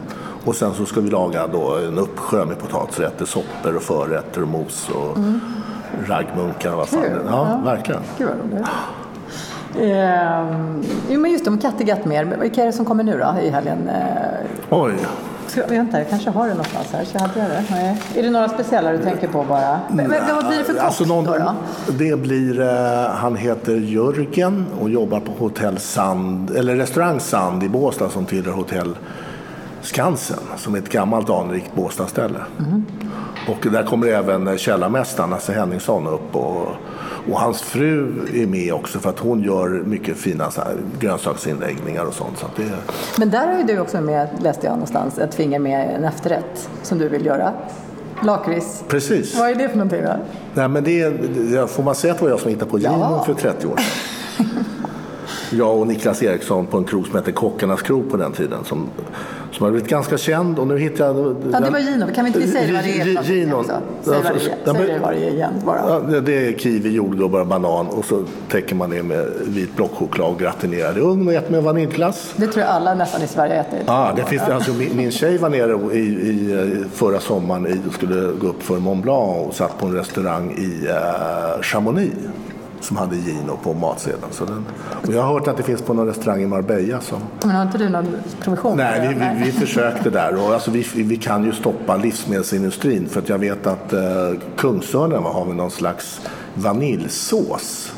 Och 0.44 0.54
sen 0.54 0.74
så 0.74 0.86
ska 0.86 1.00
vi 1.00 1.10
laga 1.10 1.46
då 1.46 1.76
en 1.76 1.98
uppsjö 1.98 2.44
med 2.44 2.58
potatisrätter, 2.58 3.24
soppor 3.24 3.76
och 3.76 3.82
förrätter 3.82 4.42
och 4.42 4.48
mos 4.48 4.90
och 4.90 5.16
mm. 5.16 5.40
raggmunkar. 6.06 6.76
Vad 6.76 6.88
fan 6.88 7.02
Ja, 7.02 7.20
ja, 7.26 7.60
verkligen. 7.64 8.00
Gud 8.18 8.28
vad 8.28 8.52
roligt. 8.52 8.68
Eh, 9.80 10.44
jo, 11.10 11.20
men 11.20 11.30
just 11.30 11.46
om 11.46 11.58
Kattegatt 11.58 12.04
mer. 12.04 12.24
Vilka 12.24 12.62
är 12.62 12.66
det 12.66 12.72
som 12.72 12.84
kommer 12.84 13.04
nu 13.04 13.18
då 13.18 13.40
i 13.42 13.50
helgen? 13.50 13.88
Eh, 13.88 14.46
Oj. 14.70 14.92
Ska, 15.46 15.66
vänta, 15.66 15.98
jag 15.98 16.08
kanske 16.10 16.30
har 16.30 16.48
det 16.48 16.54
någonstans 16.54 16.92
här. 16.92 17.04
Så 17.04 17.18
hade 17.18 17.40
jag 17.40 17.48
det. 17.48 17.64
Nej. 17.70 18.02
Är 18.14 18.22
det 18.22 18.30
några 18.30 18.48
speciella 18.48 18.92
du 18.92 18.98
tänker 18.98 19.28
på 19.28 19.44
bara? 19.48 19.80
Men, 19.90 20.08
men 20.08 20.34
vad 20.34 20.46
blir 20.46 20.58
det 20.58 20.64
för 20.64 20.72
kock 20.72 20.82
alltså 20.82 21.04
någon, 21.04 21.24
då, 21.24 21.32
då? 21.38 21.54
Det 21.92 22.16
blir, 22.20 22.60
uh, 22.60 22.68
han 23.10 23.36
heter 23.36 23.76
Jörgen 23.76 24.66
och 24.80 24.90
jobbar 24.90 25.20
på 25.20 25.32
hotell 25.38 25.78
Sand, 25.78 26.50
eller 26.50 26.76
restaurang 26.76 27.20
Sand 27.20 27.62
i 27.62 27.68
Båstad 27.68 28.08
som 28.08 28.26
tillhör 28.26 28.52
hotell 28.52 28.96
Skansen 29.82 30.38
som 30.56 30.74
är 30.74 30.78
ett 30.78 30.88
gammalt 30.88 31.30
anrikt 31.30 31.74
Båstadställe. 31.74 32.38
Mm. 32.58 32.84
Och 33.48 33.66
där 33.72 33.82
kommer 33.82 34.06
även 34.06 34.58
källarmästaren, 34.58 35.30
Lasse 35.30 35.52
Henningsson, 35.52 36.06
upp 36.06 36.36
och 36.36 36.68
och 37.30 37.40
hans 37.40 37.62
fru 37.62 38.12
är 38.34 38.46
med 38.46 38.72
också 38.72 38.98
för 38.98 39.10
att 39.10 39.18
hon 39.18 39.42
gör 39.42 39.68
mycket 39.68 40.16
fina 40.16 40.50
så 40.50 40.60
här, 40.60 40.76
grönsaksinläggningar 41.00 42.04
och 42.04 42.14
sånt. 42.14 42.38
Så 42.38 42.46
det... 42.56 42.70
Men 43.18 43.30
där 43.30 43.46
har 43.46 43.58
ju 43.58 43.64
du 43.64 43.78
också 43.78 44.00
med, 44.00 44.28
läste 44.40 44.66
jag 44.66 44.72
någonstans, 44.72 45.18
ett 45.18 45.34
finger 45.34 45.58
med 45.58 45.96
en 45.96 46.04
efterrätt 46.04 46.68
som 46.82 46.98
du 46.98 47.08
vill 47.08 47.26
göra. 47.26 47.52
Lakrits. 48.22 48.84
Precis. 48.88 49.38
Vad 49.38 49.50
är 49.50 49.54
det 49.54 49.68
för 49.68 49.76
någonting 49.76 50.02
då? 50.02 50.16
Nej, 50.54 50.68
men 50.68 50.84
det, 50.84 51.00
är, 51.00 51.66
får 51.66 51.82
man 51.82 51.94
säga 51.94 52.12
att 52.12 52.18
det 52.18 52.24
var 52.24 52.30
jag 52.30 52.40
som 52.40 52.50
hittade 52.50 52.70
på 52.70 52.78
ginen 52.78 53.00
ja. 53.00 53.24
för 53.26 53.34
30 53.34 53.66
år 53.66 53.76
sedan? 53.76 54.46
jag 55.50 55.78
och 55.78 55.86
Niklas 55.86 56.22
Eriksson 56.22 56.66
på 56.66 56.78
en 56.78 56.84
krog 56.84 57.06
som 57.06 57.16
hette 57.16 57.32
Kockarnas 57.32 57.82
krog 57.82 58.10
på 58.10 58.16
den 58.16 58.32
tiden. 58.32 58.64
Som, 58.64 58.88
som 59.54 59.64
har 59.64 59.70
blivit 59.70 59.90
ganska 59.90 60.18
känd 60.18 60.58
och 60.58 60.66
nu 60.66 60.78
hittar 60.78 61.04
jag... 61.04 61.36
Ja, 61.52 61.60
det 61.60 61.70
var 61.70 61.78
Gino. 61.78 62.06
Kan 62.14 62.24
vi 62.24 62.28
inte 62.30 62.48
säga 62.48 62.72
vad 62.74 62.84
det 62.84 63.00
är? 63.00 63.22
Gino. 63.22 63.64
Säg 63.64 64.14
vad 64.14 64.22
det 64.22 64.28
är, 64.28 64.86
Säg 64.86 64.98
vad 64.98 65.12
det 65.12 65.26
är 65.26 65.30
igen 65.30 65.52
bara. 65.64 65.78
Ja, 65.78 66.20
det 66.20 66.48
är 66.48 66.58
kiwi, 66.58 66.90
jordgubbar 66.90 67.44
banan 67.44 67.86
och 67.86 68.04
så 68.04 68.24
täcker 68.48 68.74
man 68.74 68.90
det 68.90 69.02
med 69.02 69.26
vit 69.46 69.76
blockchoklad 69.76 70.28
och 70.28 70.38
gratinerad 70.38 70.98
i 70.98 71.00
ugn 71.00 71.28
och 71.28 71.34
äter 71.34 71.52
med 71.52 71.62
vaniljglass. 71.62 72.34
Det 72.36 72.46
tror 72.46 72.64
jag 72.64 72.74
alla 72.74 72.94
nästan 72.94 73.22
i 73.22 73.26
Sverige 73.26 73.60
äter. 73.60 73.78
Ja, 73.86 74.12
det 74.16 74.24
finns, 74.24 74.42
alltså, 74.42 74.72
min, 74.72 74.96
min 74.96 75.10
tjej 75.10 75.38
var 75.38 75.48
nere 75.48 75.96
i, 75.96 75.98
i, 75.98 76.84
förra 76.92 77.20
sommaren 77.20 77.66
i, 77.66 77.88
och 77.88 77.94
skulle 77.94 78.32
gå 78.32 78.46
upp 78.46 78.62
för 78.62 78.78
Mont 78.78 79.02
Blanc 79.02 79.46
och 79.48 79.54
satt 79.54 79.78
på 79.78 79.86
en 79.86 79.92
restaurang 79.92 80.50
i 80.50 80.88
uh, 80.88 81.62
Chamonix 81.62 82.14
som 82.84 82.96
hade 82.96 83.16
Gino 83.16 83.58
på 83.62 83.74
matsedeln. 83.74 84.24
Så 84.30 84.44
den, 84.44 84.64
och 85.06 85.12
jag 85.12 85.22
har 85.22 85.32
hört 85.32 85.48
att 85.48 85.56
det 85.56 85.62
finns 85.62 85.82
på 85.82 85.94
någon 85.94 86.06
restaurang 86.06 86.42
i 86.42 86.46
Marbella. 86.46 87.00
Som... 87.00 87.18
Men 87.42 87.50
har 87.50 87.62
inte 87.62 87.78
du 87.78 87.88
någon 87.88 88.16
provision? 88.40 88.76
Nej, 88.76 89.08
vi, 89.08 89.14
vi, 89.14 89.44
vi 89.44 89.52
försökte 89.52 90.10
där. 90.10 90.46
Och 90.46 90.54
alltså, 90.54 90.70
vi, 90.70 90.86
vi 90.94 91.16
kan 91.16 91.44
ju 91.44 91.52
stoppa 91.52 91.96
livsmedelsindustrin 91.96 93.08
för 93.08 93.20
att 93.20 93.28
jag 93.28 93.38
vet 93.38 93.66
att 93.66 93.92
eh, 93.92 94.00
Kungsörnen 94.56 95.22
har 95.22 95.44
någon 95.44 95.70
slags 95.70 96.20
vaniljsås. 96.54 97.92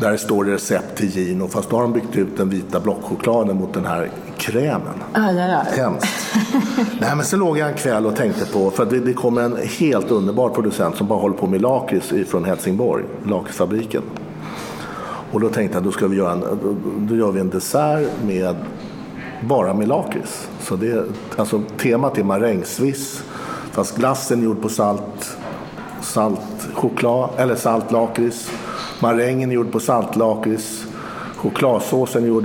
Där 0.00 0.12
det 0.12 0.18
står 0.18 0.44
recept 0.44 0.96
till 0.96 1.08
Gino 1.08 1.48
fast 1.48 1.70
då 1.70 1.76
har 1.76 1.82
de 1.82 1.92
byggt 1.92 2.16
ut 2.16 2.36
den 2.36 2.48
vita 2.48 2.80
blockchokladen 2.80 3.56
mot 3.56 3.74
den 3.74 3.86
här 3.86 4.10
krämen. 4.44 5.02
Aj, 5.12 5.40
aj, 5.40 5.52
aj. 5.52 5.78
Hemskt. 5.78 6.36
Nej, 7.00 7.16
men 7.16 7.24
så 7.24 7.36
låg 7.36 7.58
jag 7.58 7.68
en 7.68 7.74
kväll 7.74 8.06
och 8.06 8.16
tänkte 8.16 8.46
på, 8.46 8.70
för 8.70 8.84
det, 8.86 9.00
det 9.00 9.12
kommer 9.12 9.42
en 9.42 9.56
helt 9.78 10.10
underbar 10.10 10.48
producent 10.48 10.96
som 10.96 11.06
bara 11.06 11.18
håller 11.18 11.36
på 11.36 11.46
med 11.46 11.62
lakrits 11.62 12.12
från 12.28 12.44
Helsingborg, 12.44 13.04
lakritsfabriken. 13.26 14.02
Och 15.32 15.40
då 15.40 15.48
tänkte 15.48 15.76
jag, 15.76 15.84
då, 15.84 15.92
ska 15.92 16.06
vi 16.06 16.16
göra 16.16 16.32
en, 16.32 16.40
då, 16.40 16.76
då 16.98 17.16
gör 17.16 17.32
vi 17.32 17.40
en 17.40 17.50
dessert 17.50 18.08
med 18.26 18.56
bara 19.40 19.74
med 19.74 19.88
lakrits. 19.88 20.48
Så 20.60 20.76
det, 20.76 21.04
alltså, 21.36 21.62
temat 21.78 22.18
är 22.18 22.24
marängsviss, 22.24 23.22
fast 23.72 23.96
glassen 23.96 24.38
är 24.38 24.44
gjord 24.44 24.62
på 24.62 24.68
salt, 24.68 25.36
salt 26.00 26.68
choklad, 26.74 27.30
eller 27.36 27.54
salt 27.54 27.92
lakrits. 27.92 28.50
Marängen 29.00 29.50
är 29.50 29.54
gjord 29.54 29.72
på 29.72 29.80
saltlakrits. 29.80 30.84
Chokladsåsen 31.36 32.22
är 32.22 32.28
gjord 32.28 32.44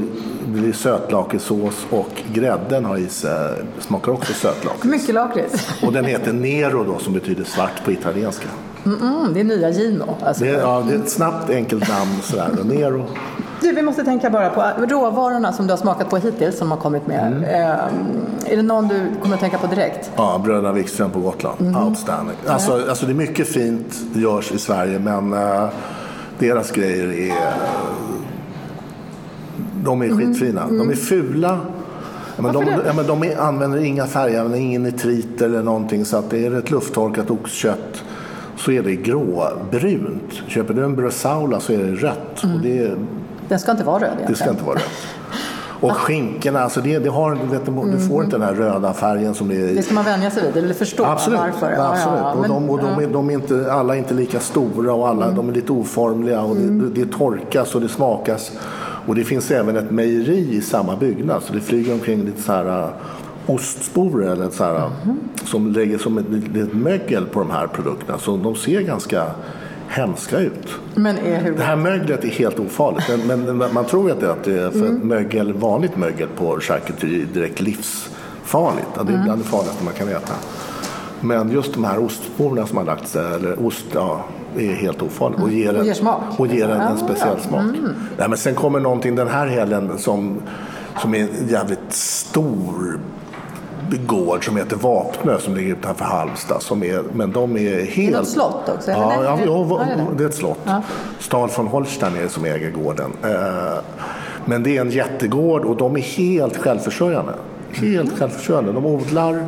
blir 0.49 0.73
sötlakritssås 0.73 1.85
och 1.89 2.23
grädden 2.33 2.85
har 2.85 2.97
i 2.97 3.07
sig, 3.07 3.55
smakar 3.79 4.12
också 4.12 4.33
sötlakrits. 4.33 4.83
Mycket 4.83 5.15
lakrits. 5.15 5.67
Och 5.83 5.93
den 5.93 6.05
heter 6.05 6.33
Nero 6.33 6.83
då 6.83 6.99
som 6.99 7.13
betyder 7.13 7.43
svart 7.43 7.83
på 7.85 7.91
italienska. 7.91 8.47
Mm, 8.85 9.33
det 9.33 9.39
är 9.39 9.43
nya 9.43 9.69
Gino. 9.69 10.15
Alltså. 10.23 10.43
Det, 10.43 10.49
är, 10.49 10.59
ja, 10.59 10.83
det 10.88 10.95
är 10.95 10.99
ett 10.99 11.09
snabbt, 11.09 11.49
enkelt 11.49 11.89
namn. 11.89 12.12
Sådär. 12.23 12.49
Nero. 12.63 13.05
Du, 13.62 13.71
vi 13.71 13.81
måste 13.81 14.03
tänka 14.03 14.29
bara 14.29 14.49
på 14.49 14.85
råvarorna 14.85 15.53
som 15.53 15.67
du 15.67 15.73
har 15.73 15.77
smakat 15.77 16.09
på 16.09 16.17
hittills 16.17 16.57
som 16.57 16.71
har 16.71 16.77
kommit 16.77 17.07
med. 17.07 17.27
Mm. 17.27 17.43
Eh, 17.43 18.51
är 18.51 18.55
det 18.55 18.62
någon 18.62 18.88
du 18.88 19.12
kommer 19.21 19.35
att 19.35 19.41
tänka 19.41 19.57
på 19.57 19.67
direkt? 19.67 20.12
Ja, 20.15 20.41
Bröderna 20.43 20.71
Wikström 20.71 21.12
på 21.12 21.19
Gotland. 21.19 21.62
Mm. 21.62 21.83
Outstanding. 21.83 22.35
Alltså, 22.47 22.73
mm. 22.73 22.89
alltså 22.89 23.05
det 23.05 23.12
är 23.12 23.15
mycket 23.15 23.47
fint 23.47 23.95
görs 24.13 24.51
i 24.51 24.59
Sverige 24.59 24.99
men 24.99 25.33
uh, 25.33 25.69
deras 26.39 26.71
grejer 26.71 27.12
är... 27.12 27.53
De 29.83 30.01
är 30.01 30.05
mm. 30.05 30.17
skitfina. 30.17 30.67
De 30.67 30.79
är 30.79 30.83
mm. 30.83 30.95
fula. 30.95 31.59
Men 32.37 32.53
de, 32.53 32.65
ja, 32.85 32.93
men 32.95 33.07
de 33.07 33.23
är, 33.23 33.37
använder 33.37 33.79
inga 33.79 34.05
färger, 34.05 34.55
ingen 34.55 34.83
nitrit 34.83 35.41
eller 35.41 35.63
någonting. 35.63 36.05
Så 36.05 36.17
att 36.17 36.29
det 36.29 36.45
är 36.45 36.57
ett 36.57 36.71
lufttorkat 36.71 37.31
oxkött 37.31 38.03
så 38.57 38.71
är 38.71 38.83
det 38.83 38.95
gråbrunt. 38.95 40.33
Köper 40.47 40.73
du 40.73 40.83
en 40.83 40.95
Bresaula 40.95 41.59
så 41.59 41.73
är 41.73 41.77
det 41.77 41.91
rött. 41.91 42.43
Mm. 42.43 42.55
Och 42.55 42.61
det, 42.61 42.95
den 43.47 43.59
ska 43.59 43.71
inte 43.71 43.83
vara 43.83 43.95
röd 43.95 44.03
egentligen. 44.03 44.31
Det 44.31 44.37
ska 44.37 44.49
inte 44.49 44.63
vara 44.63 44.75
rött. 44.75 44.83
Och 45.81 45.91
skinkorna, 45.91 46.59
alltså 46.59 46.81
det, 46.81 46.99
det 46.99 47.09
har, 47.09 47.35
vet, 47.35 47.65
du, 47.65 47.71
mm. 47.71 47.91
du 47.91 47.99
får 47.99 48.23
inte 48.23 48.37
den 48.37 48.47
här 48.47 48.53
röda 48.53 48.93
färgen 48.93 49.33
som 49.33 49.47
det 49.47 49.55
är. 49.55 49.75
Det 49.75 49.83
ska 49.83 49.93
man 49.93 50.05
vänja 50.05 50.31
sig 50.31 50.45
vid, 50.45 50.63
eller 50.63 50.73
förstå 50.73 51.05
absolut, 51.05 51.39
varför. 51.39 51.71
Ja, 51.71 51.87
absolut. 51.87 52.19
Ja, 52.19 52.31
och, 52.31 52.39
men, 52.39 52.49
de, 52.49 52.69
och 52.69 52.79
de, 52.79 53.03
är, 53.03 53.07
de 53.07 53.29
är 53.29 53.33
inte, 53.33 53.73
alla 53.73 53.95
är 53.95 53.97
inte 53.97 54.13
lika 54.13 54.39
stora 54.39 54.93
och 54.93 55.07
alla, 55.07 55.25
mm. 55.25 55.35
de 55.35 55.49
är 55.49 55.53
lite 55.53 55.71
oformliga 55.71 56.41
och 56.41 56.55
mm. 56.55 56.93
det, 56.93 57.05
det 57.05 57.11
torkas 57.11 57.75
och 57.75 57.81
det 57.81 57.89
smakas. 57.89 58.51
Och 59.09 59.15
det 59.15 59.23
finns 59.23 59.51
även 59.51 59.75
ett 59.75 59.91
mejeri 59.91 60.55
i 60.55 60.61
samma 60.61 60.95
byggnad 60.95 61.43
så 61.43 61.53
det 61.53 61.61
flyger 61.61 61.93
omkring 61.93 62.23
lite 62.25 62.41
så 62.41 62.51
här 62.51 62.83
äh, 62.83 62.89
ostsporer 63.45 64.31
eller 64.31 64.49
så 64.49 64.63
här, 64.63 64.91
mm. 65.03 65.19
som 65.45 65.71
lägger 65.71 65.97
som 65.97 66.17
ett 66.17 66.29
litet 66.29 66.73
mögel 66.73 67.25
på 67.25 67.39
de 67.39 67.51
här 67.51 67.67
produkterna. 67.67 68.17
Så 68.17 68.37
de 68.37 68.55
ser 68.55 68.81
ganska 68.81 69.25
hemska 69.87 70.39
ut. 70.39 70.67
Men 70.95 71.17
är 71.17 71.41
hur... 71.41 71.57
Det 71.57 71.63
här 71.63 71.75
möglet 71.75 72.23
är 72.23 72.27
helt 72.27 72.59
ofarligt. 72.59 73.27
Men, 73.27 73.57
men 73.57 73.73
man 73.73 73.85
tror 73.85 74.11
att 74.11 74.19
det, 74.19 74.31
att 74.31 74.43
det 74.43 74.61
är 74.61 74.71
för 74.71 74.85
mm. 74.85 75.07
mögel, 75.07 75.53
vanligt 75.53 75.97
mögel 75.97 76.27
på 76.27 76.59
charkuterier 76.59 77.21
är 77.21 77.33
direkt 77.33 77.61
livsfarligt. 77.61 78.87
det 78.93 78.99
är 78.99 79.07
mm. 79.07 79.23
bland 79.23 79.41
det 79.41 79.47
farligaste 79.47 79.83
man 79.83 79.93
kan 79.93 80.07
äta. 80.07 80.33
Men 81.21 81.51
just 81.51 81.73
de 81.73 81.83
här 81.83 81.99
ostsporerna 81.99 82.67
som 82.67 82.77
har 82.77 82.85
lagt 82.85 83.07
sig, 83.07 83.35
eller 83.35 83.65
ost, 83.65 83.85
ja, 83.93 84.25
är 84.57 84.73
helt 84.73 85.01
ofarligt. 85.01 85.41
Och 85.41 85.49
ger, 85.49 85.69
en, 85.69 85.79
och 85.79 85.85
ger 85.85 85.93
smak. 85.93 86.21
Och 86.38 86.47
ger 86.47 86.69
en, 86.69 86.81
en 86.81 86.97
speciell 86.97 87.39
smak. 87.39 87.62
Mm. 87.62 87.95
Nej, 88.17 88.29
men 88.29 88.38
sen 88.38 88.55
kommer 88.55 88.79
någonting 88.79 89.15
den 89.15 89.27
här 89.27 89.47
helgen 89.47 89.91
som, 89.97 90.41
som 91.01 91.15
är 91.15 91.27
jävligt 91.47 91.93
stor 91.93 92.99
gård 94.07 94.45
som 94.45 94.57
heter 94.57 94.75
Vapnö 94.75 95.39
som 95.39 95.55
ligger 95.55 95.71
utanför 95.71 96.05
Halmstad. 96.05 96.62
Som 96.62 96.83
är, 96.83 97.03
men 97.13 97.31
de 97.31 97.57
är 97.57 97.85
helt... 97.85 97.95
Det 97.95 98.17
är 98.17 98.21
ett 98.21 98.27
slott 98.27 98.69
också? 98.77 98.91
Ja, 98.91 99.13
ja, 99.23 99.39
ja, 99.45 99.88
det 100.17 100.23
är 100.23 100.27
ett 100.27 100.35
slott. 100.35 100.59
Ja. 100.65 100.81
Stad 101.19 101.49
von 101.57 101.67
Holstein 101.67 102.15
är 102.15 102.21
det 102.21 102.29
som 102.29 102.45
äger 102.45 102.71
gården. 102.71 103.12
Eh, 103.23 103.79
men 104.45 104.63
det 104.63 104.77
är 104.77 104.81
en 104.81 104.91
jättegård 104.91 105.65
och 105.65 105.77
de 105.77 105.95
är 105.95 106.01
helt 106.01 106.57
självförsörjande. 106.57 107.33
Helt 107.71 108.19
självförsörjande. 108.19 108.71
De 108.71 108.85
odlar 108.85 109.45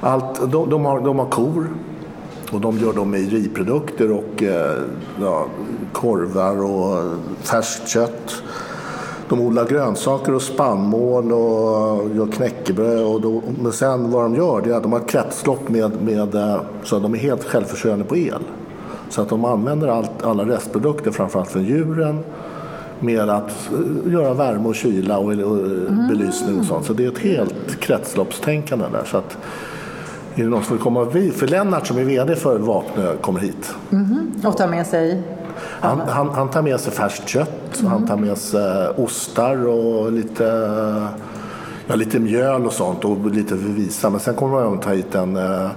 allt. 0.00 0.52
De, 0.52 0.70
de, 0.70 0.84
har, 0.84 1.00
de 1.00 1.18
har 1.18 1.26
kor. 1.26 1.68
Och 2.52 2.60
de 2.60 2.78
gör 2.78 2.92
då 2.92 3.04
mejeriprodukter 3.04 4.12
och 4.12 4.42
eh, 4.42 4.82
ja, 5.20 5.46
korvar 5.92 6.62
och 6.62 7.18
färskt 7.40 7.88
kött. 7.88 8.42
De 9.28 9.40
odlar 9.40 9.66
grönsaker 9.66 10.34
och 10.34 10.42
spannmål 10.42 11.32
och 11.32 12.16
gör 12.16 12.32
knäckebröd. 12.32 13.04
Och 13.04 13.20
då, 13.20 13.42
men 13.62 13.72
sen 13.72 14.10
vad 14.10 14.22
de 14.22 14.34
gör 14.34 14.60
det 14.60 14.70
är 14.70 14.74
att 14.74 14.82
de 14.82 14.92
har 14.92 15.00
ett 15.00 15.08
kretslopp 15.10 15.68
med, 15.68 16.02
med 16.02 16.34
eh, 16.34 16.60
så 16.84 16.96
att 16.96 17.02
de 17.02 17.14
är 17.14 17.18
helt 17.18 17.44
självförsörjande 17.44 18.04
på 18.04 18.16
el. 18.16 18.42
Så 19.10 19.22
att 19.22 19.28
de 19.28 19.44
använder 19.44 19.88
allt, 19.88 20.22
alla 20.22 20.44
restprodukter, 20.44 21.10
framförallt 21.10 21.50
från 21.50 21.64
djuren, 21.64 22.24
med 23.00 23.30
att 23.30 23.70
eh, 23.72 24.12
göra 24.12 24.34
värme 24.34 24.68
och 24.68 24.74
kyla 24.74 25.18
och, 25.18 25.24
och 25.24 25.58
mm. 25.58 26.08
belysning 26.08 26.58
och 26.58 26.64
sånt. 26.64 26.86
Så 26.86 26.92
det 26.92 27.04
är 27.04 27.08
ett 27.08 27.18
helt 27.18 27.80
kretsloppstänkande 27.80 28.84
där. 28.92 29.04
Så 29.04 29.16
att, 29.16 29.38
är 30.38 30.44
det 30.44 30.50
någon 30.50 30.64
som 30.64 30.76
vill 30.76 30.82
komma 30.82 31.04
vid? 31.04 31.34
För 31.34 31.46
Lennart 31.46 31.86
som 31.86 31.98
är 31.98 32.04
VD 32.04 32.36
för 32.36 32.58
Vapnö 32.58 33.16
kommer 33.16 33.40
hit. 33.40 33.74
Mm. 33.92 34.32
Och 34.44 34.56
tar 34.56 34.68
med 34.68 34.86
sig? 34.86 35.22
Han, 35.60 36.00
han, 36.00 36.28
han, 36.28 36.50
tar 36.50 36.62
med 36.62 36.80
sig 36.80 36.92
färskt 36.92 37.28
kött, 37.28 37.80
mm. 37.80 37.92
han 37.92 38.06
tar 38.06 38.16
med 38.16 38.38
sig 38.38 38.88
ostar 38.88 39.66
och 39.66 40.12
lite, 40.12 40.44
ja, 41.86 41.94
lite 41.94 42.18
mjöl 42.18 42.66
och 42.66 42.72
sånt 42.72 43.04
och 43.04 43.30
lite 43.30 43.54
visa. 43.54 44.10
Men 44.10 44.20
sen 44.20 44.34
kommer 44.34 44.58
han 44.58 44.74
att 44.74 44.82
ta 44.82 44.90
hit 44.90 45.14
en 45.14 45.36
eh, 45.36 45.70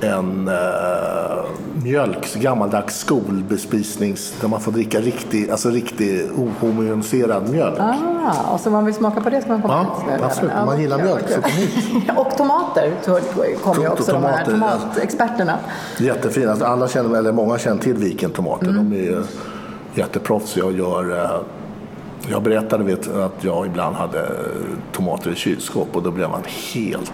en 0.00 0.48
uh, 0.48 1.44
mjölk, 1.82 2.34
gammaldags 2.34 2.98
skolbespisnings 2.98 4.34
där 4.40 4.48
man 4.48 4.60
får 4.60 4.72
dricka 4.72 5.00
riktig, 5.00 5.50
alltså 5.50 5.70
riktig 5.70 6.28
ohomogeniserad 6.36 7.50
mjölk. 7.50 7.78
Ah, 7.80 8.52
och 8.52 8.60
så 8.60 8.68
om 8.68 8.72
man 8.72 8.84
vill 8.84 8.94
smaka 8.94 9.20
på 9.20 9.30
det 9.30 9.40
ska 9.40 9.50
man 9.50 9.62
komma 9.62 9.86
ja, 10.06 10.12
hit? 10.12 10.22
Absolut, 10.24 10.52
om 10.60 10.66
man 10.66 10.80
gillar 10.80 11.02
mjölk 11.02 11.28
så 11.28 11.42
kom 11.42 11.50
hit. 11.50 12.10
och 12.16 12.36
tomater 12.36 12.92
kommer 13.62 13.80
ju 13.80 13.88
också, 13.88 14.12
de 14.12 14.24
här 14.24 14.44
tomatexperterna. 14.44 15.58
Jättefina, 15.98 16.50
alltså 16.50 16.66
alla 16.66 16.88
känner, 16.88 17.18
eller 17.18 17.32
många 17.32 17.58
känner 17.58 17.82
till 17.82 17.96
Viken 17.96 18.30
tomater. 18.30 18.68
Mm. 18.68 18.90
De 18.90 19.08
är 19.08 19.22
jätteproffsiga 19.94 20.64
och 20.64 20.72
gör 20.72 21.10
uh, 21.10 21.40
jag 22.30 22.42
berättade 22.42 22.84
vet, 22.84 23.16
att 23.16 23.44
jag 23.44 23.66
ibland 23.66 23.96
hade 23.96 24.30
tomater 24.92 25.30
i 25.30 25.34
kylskåp 25.34 25.96
och 25.96 26.02
då 26.02 26.10
blev 26.10 26.30
man 26.30 26.42
helt 26.74 27.12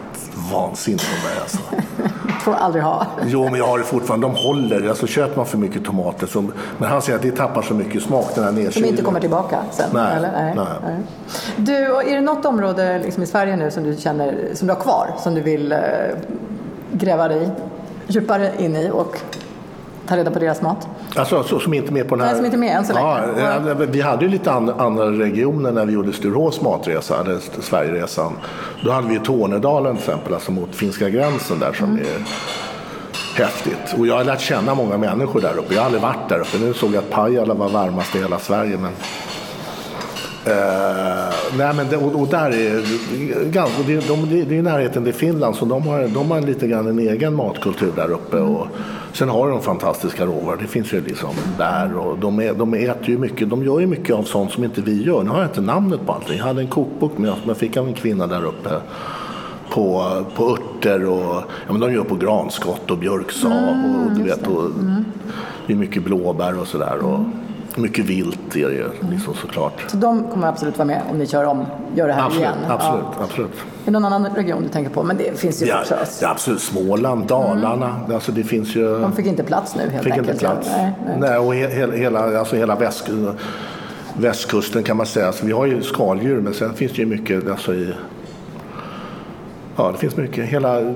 vansinnig 0.53 1.01
på 1.01 1.29
mig. 1.29 1.41
Alltså. 1.41 1.59
får 2.47 2.53
man 2.53 2.63
aldrig 2.63 2.85
ha. 2.85 3.07
Jo, 3.27 3.45
men 3.45 3.55
jag 3.55 3.67
har 3.67 3.79
det 3.79 3.85
fortfarande. 3.85 4.27
De 4.27 4.35
håller. 4.35 4.89
Alltså, 4.89 5.07
köper 5.07 5.37
man 5.37 5.47
för 5.47 5.59
mycket 5.59 5.85
tomater 5.85 6.27
så... 6.27 6.41
Men 6.79 6.89
han 6.89 7.03
säger 7.03 7.17
att 7.17 7.23
det 7.23 7.31
tappar 7.31 7.63
så 7.63 7.75
mycket 7.75 8.03
smak, 8.03 8.35
den 8.35 8.45
här 8.45 8.53
nedkylningen. 8.53 8.73
Som 8.73 8.85
inte 8.85 9.03
kommer 9.03 9.21
tillbaka 9.21 9.59
sen? 9.71 9.91
Nej. 9.93 10.17
Eller? 10.17 10.33
Nej. 10.33 10.53
nej. 10.57 10.67
nej. 10.85 10.97
Du, 11.57 11.75
är 12.11 12.15
det 12.15 12.21
något 12.21 12.45
område 12.45 12.99
liksom, 12.99 13.23
i 13.23 13.27
Sverige 13.27 13.57
nu 13.57 13.71
som 13.71 13.83
du 13.83 13.97
känner 13.97 14.49
som 14.55 14.69
du 14.69 14.75
har 14.75 14.81
kvar, 14.81 15.15
som 15.19 15.35
du 15.35 15.41
vill 15.41 15.73
eh, 15.73 15.79
gräva 16.93 17.29
dig 17.29 17.51
djupare 18.07 18.53
in 18.59 18.77
i 18.77 18.91
och 18.91 19.19
ta 20.07 20.17
reda 20.17 20.31
på 20.31 20.39
deras 20.39 20.63
mat? 20.63 20.89
Alltså 21.17 21.43
så, 21.43 21.59
som 21.59 21.75
inte 21.75 21.89
är 21.89 21.93
med 21.93 22.09
på 22.09 22.17
den 22.17 22.25
här? 22.25 22.33
Nej, 22.33 22.37
som 22.37 22.45
inte 22.45 22.57
är 22.57 22.59
med 22.59 22.77
än 22.77 22.85
så 22.85 22.93
länge. 22.93 23.07
Ja, 23.39 23.75
vi 23.75 24.01
hade 24.01 24.25
ju 24.25 24.31
lite 24.31 24.53
andra 24.53 25.11
regioner 25.11 25.73
när 25.73 25.87
vi 25.87 25.93
gjorde 25.93 26.13
Sturehof 26.13 26.61
matresa, 26.61 27.21
eller 27.21 27.39
Sverigeresan. 27.61 28.33
Då 28.85 28.91
hade 28.91 29.09
vi 29.09 29.19
Tornedalen 29.19 29.97
till 29.97 30.03
exempel, 30.03 30.35
alltså 30.35 30.53
mot 30.53 30.75
finska 30.75 31.09
gränsen 31.09 31.59
där 31.59 31.73
som 31.73 31.91
mm. 31.91 32.01
är 32.01 32.23
häftigt. 33.43 33.95
Och 33.99 34.07
jag 34.07 34.17
har 34.17 34.25
lärt 34.25 34.41
känna 34.41 34.75
många 34.75 34.97
människor 34.97 35.41
där 35.41 35.59
uppe. 35.59 35.75
Jag 35.75 35.81
har 35.81 35.87
aldrig 35.87 36.03
varit 36.03 36.29
där 36.29 36.41
uppe. 36.41 36.59
Nu 36.59 36.75
såg 36.75 36.95
jag 36.95 36.99
att 36.99 37.11
Pajala 37.11 37.55
var 37.55 37.69
varmast 37.69 38.15
i 38.15 38.19
hela 38.19 38.39
Sverige. 38.39 38.77
Men 38.77 38.93
Uh, 40.47 40.53
nej 41.59 41.75
men 41.77 41.89
det, 41.91 41.97
och, 41.97 42.21
och, 42.21 42.29
där 42.29 42.51
är 42.51 42.83
ganska, 43.51 43.83
det, 43.87 44.09
de, 44.09 44.29
det, 44.31 44.45
det 44.45 44.59
är 44.59 44.63
närheten 44.63 45.05
till 45.05 45.15
Finland 45.15 45.57
så 45.57 45.65
de 45.65 45.87
har, 45.87 46.09
de 46.09 46.31
har 46.31 46.41
lite 46.41 46.67
grann 46.67 46.87
en 46.87 46.99
egen 46.99 47.35
matkultur 47.35 47.93
där 47.97 48.11
uppe. 48.11 48.37
Och, 48.37 48.67
sen 49.13 49.29
har 49.29 49.51
de 49.51 49.63
fantastiska 49.63 50.27
råvaror, 50.27 50.59
det 50.61 50.67
finns 50.67 50.93
ju 50.93 51.01
liksom 51.01 51.31
där 51.59 51.97
och 51.97 52.19
de, 52.19 52.41
är, 52.41 52.55
de 52.55 52.75
äter 52.75 53.09
ju 53.09 53.19
mycket, 53.19 53.51
de 53.51 53.65
gör 53.65 53.81
ju 53.81 53.87
mycket 53.87 54.17
av 54.17 54.23
sånt 54.23 54.53
som 54.53 54.65
inte 54.65 54.81
vi 54.81 55.03
gör. 55.03 55.23
Nu 55.23 55.31
har 55.31 55.39
jag 55.39 55.47
inte 55.47 55.61
namnet 55.61 56.07
på 56.07 56.13
allting. 56.13 56.39
Jag 56.39 56.45
hade 56.45 56.61
en 56.61 56.69
kokbok 56.69 57.19
med 57.19 57.31
som 57.31 57.49
jag 57.49 57.57
fick 57.57 57.77
av 57.77 57.87
en 57.87 57.95
kvinna 57.95 58.27
där 58.27 58.45
uppe 58.45 58.71
på, 59.71 60.07
på 60.35 60.51
örter 60.51 61.07
och 61.07 61.43
ja, 61.67 61.71
men 61.73 61.81
de 61.81 61.93
gör 61.93 62.05
på 62.05 62.15
granskott 62.15 62.91
och 62.91 62.99
björksav 62.99 63.53
mm, 63.53 63.95
och, 63.95 64.07
och, 64.07 64.17
du 64.17 64.23
vet, 64.23 64.47
och, 64.47 64.65
mm. 64.65 65.05
det 65.67 65.73
är 65.73 65.77
mycket 65.77 66.05
blåbär 66.05 66.61
och 66.61 66.67
sådär. 66.67 66.99
Och, 66.99 67.21
mycket 67.77 68.05
vilt 68.05 68.57
är 68.57 68.69
det 68.69 68.75
ju 68.75 68.89
liksom, 69.11 69.35
såklart. 69.35 69.73
Så 69.87 69.97
de 69.97 70.31
kommer 70.31 70.49
absolut 70.49 70.79
vara 70.79 70.87
med 70.87 71.03
om 71.11 71.19
ni 71.19 71.27
kör 71.27 71.45
om, 71.45 71.67
gör 71.95 72.07
det 72.07 72.13
här 72.13 72.27
absolut, 72.27 72.43
igen? 72.43 72.59
Absolut, 72.69 73.05
ja. 73.19 73.25
absolut. 73.25 73.53
Är 73.53 73.85
det 73.85 73.91
någon 73.91 74.05
annan 74.05 74.35
region 74.35 74.63
du 74.63 74.69
tänker 74.69 74.91
på? 74.91 75.03
Men 75.03 75.17
det 75.17 75.39
finns 75.39 75.63
ju 75.63 75.67
ja, 75.67 75.81
också. 75.81 75.95
Ja, 76.23 76.31
absolut. 76.31 76.61
Småland, 76.61 77.27
Dalarna. 77.27 77.89
Mm. 77.89 78.15
Alltså 78.15 78.33
det 78.33 78.45
finns 78.45 78.77
ju... 78.77 78.99
De 78.99 79.13
fick 79.13 79.27
inte 79.27 79.43
plats 79.43 79.77
nu 79.77 79.91
helt 79.91 80.05
fick 80.05 80.13
enkelt. 80.13 80.29
Inte 80.29 80.41
plats. 80.41 80.69
Nej, 80.77 80.93
nej. 81.07 81.17
nej 81.21 81.39
och 81.39 81.55
he, 81.55 81.97
hela, 81.97 82.39
alltså 82.39 82.57
hela 82.57 82.77
väst, 82.77 83.09
västkusten 84.19 84.83
kan 84.83 84.97
man 84.97 85.07
säga. 85.07 85.27
Alltså 85.27 85.47
vi 85.47 85.53
har 85.53 85.67
ju 85.67 85.83
skaldjur 85.83 86.41
men 86.41 86.55
sen 86.55 86.75
finns 86.75 86.93
det 86.93 86.99
ju 86.99 87.07
mycket 87.07 87.51
alltså 87.51 87.75
i... 87.75 87.93
Ja, 89.77 89.93
det 89.93 89.99
finns 89.99 90.17
mycket. 90.17 90.45
Hela 90.45 90.95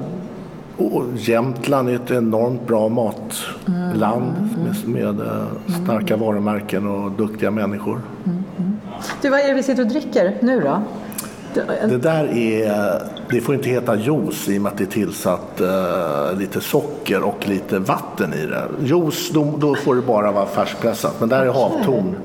och 0.81 1.05
Jämtland 1.17 1.89
är 1.89 1.95
ett 1.95 2.11
enormt 2.11 2.67
bra 2.67 2.89
matland 2.89 4.35
mm, 4.37 4.63
med, 4.65 4.89
med 4.89 5.21
mm. 5.21 5.85
starka 5.85 6.17
varumärken 6.17 6.87
och 6.87 7.11
duktiga 7.11 7.51
människor. 7.51 8.01
Mm, 8.27 8.77
du, 9.23 9.31
vad 9.31 9.41
är 9.41 9.49
det 9.49 9.55
vi 9.55 9.63
sitter 9.63 9.83
och 9.83 9.89
dricker 9.89 10.37
nu 10.41 10.61
då? 10.61 10.83
Det 11.89 11.99
där 11.99 12.25
är, 12.25 13.03
det 13.31 13.41
får 13.41 13.55
inte 13.55 13.69
heta 13.69 13.97
juice 13.97 14.49
i 14.49 14.59
och 14.59 14.63
med 14.63 14.73
att 14.73 14.79
det 14.79 14.85
är 14.85 14.87
tillsatt 14.87 15.61
uh, 15.61 16.39
lite 16.39 16.61
socker 16.61 17.23
och 17.23 17.49
lite 17.49 17.79
vatten 17.79 18.35
i 18.35 18.47
det. 18.47 18.69
Juice, 18.83 19.31
då, 19.31 19.55
då 19.59 19.75
får 19.75 19.95
det 19.95 20.03
bara 20.03 20.33
vara 20.33 20.47
färskpressat, 20.47 21.17
men 21.21 21.29
där 21.29 21.47
är 21.47 21.53
havtorn. 21.53 22.17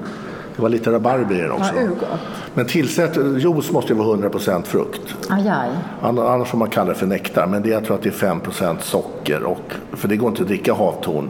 Det 0.55 0.61
var 0.61 0.69
lite 0.69 0.91
rabarber 0.91 1.35
i 1.35 1.41
den 1.41 1.51
också. 1.51 1.71
Ja, 1.75 2.17
men 2.53 2.65
tillsätt, 2.65 3.17
juice 3.17 3.71
måste 3.71 3.93
ju 3.93 3.99
vara 3.99 4.17
100% 4.17 4.63
frukt. 4.63 5.15
Aj, 5.29 5.49
aj. 5.49 5.69
Annars 6.01 6.47
får 6.47 6.57
man 6.57 6.69
kalla 6.69 6.89
det 6.89 6.95
för 6.95 7.05
nektar. 7.05 7.47
Men 7.47 7.61
det, 7.61 7.69
jag 7.69 7.85
tror 7.85 7.95
att 7.95 8.03
det 8.03 8.09
är 8.23 8.27
5% 8.27 8.79
socker. 8.79 9.43
Och, 9.43 9.73
för 9.91 10.07
det 10.07 10.17
går 10.17 10.29
inte 10.29 10.41
att 10.41 10.47
dricka 10.47 10.73
havtorn 10.73 11.29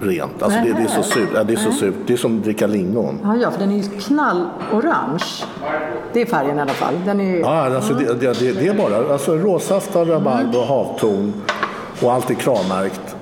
rent. 0.00 0.42
Alltså 0.42 0.58
det, 0.64 0.72
det 0.72 0.82
är 0.82 0.86
så 0.86 1.02
surt. 1.02 1.28
Ja, 1.34 1.44
det 1.44 1.52
är 1.52 1.56
så 1.56 1.72
surt. 1.72 1.94
Det 2.06 2.12
är 2.12 2.16
som 2.16 2.38
att 2.38 2.44
dricka 2.44 2.66
lingon. 2.66 3.18
Ja, 3.22 3.36
ja, 3.36 3.50
för 3.50 3.58
den 3.58 3.70
är 3.70 3.76
ju 3.76 3.82
knallorange. 3.82 5.44
Det 6.12 6.22
är 6.22 6.26
färgen 6.26 6.58
i 6.58 6.60
alla 6.60 6.72
fall. 6.72 6.94
Den 7.06 7.20
är. 7.20 7.40
Ja, 7.40 7.76
alltså 7.76 7.94
det, 7.94 8.14
det, 8.20 8.38
det, 8.38 8.52
det 8.52 8.68
är 8.68 8.74
bara 8.74 9.12
alltså, 9.12 9.36
råsaftad 9.36 10.04
rabarber 10.04 10.58
och 10.58 10.66
havtorn 10.66 11.32
och 12.02 12.12
allt 12.12 12.30
är 12.30 12.34
kravmärkt. 12.34 13.16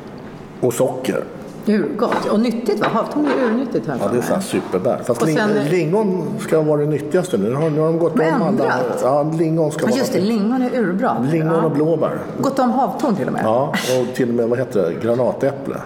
Och 0.60 0.74
socker. 0.74 1.24
Urgott. 1.66 2.26
Och 2.30 2.40
nyttigt 2.40 2.80
va? 2.80 2.86
Havtorn 2.92 3.26
är 3.26 3.44
urnyttigt 3.46 3.86
här 3.86 3.96
Ja, 4.00 4.08
det 4.12 4.18
är 4.18 4.22
så 4.22 4.34
här 4.34 4.40
superbär. 4.40 5.00
Fast 5.04 5.20
Och 5.22 5.26
ling, 5.28 5.36
sen- 5.36 5.64
lingon 5.70 6.24
ska 6.40 6.62
vara 6.62 6.80
det 6.80 6.86
nyttigaste 6.86 7.38
nu. 7.38 7.48
Nu 7.48 7.54
har, 7.54 7.70
nu 7.70 7.80
har 7.80 7.86
de 7.86 7.98
gått 7.98 8.18
har 8.18 8.34
om 8.34 8.42
alla. 8.42 8.72
Ja, 9.02 9.22
lingon 9.38 9.72
ska 9.72 9.82
Ja, 9.82 9.86
vara 9.86 9.98
just 9.98 10.12
det. 10.12 10.20
Lingon 10.20 10.62
är 10.62 10.78
urbra. 10.78 11.26
Lingon 11.32 11.64
och 11.64 11.70
blåbär. 11.70 12.18
Gått 12.40 12.58
om 12.58 12.70
havtorn 12.70 13.16
till 13.16 13.26
och 13.26 13.32
med. 13.32 13.42
Ja, 13.44 13.74
och 14.00 14.14
till 14.14 14.28
och 14.28 14.34
med 14.34 14.48
vad 14.48 14.58
heter 14.58 14.82
det? 14.82 15.06
granatäpple. 15.06 15.76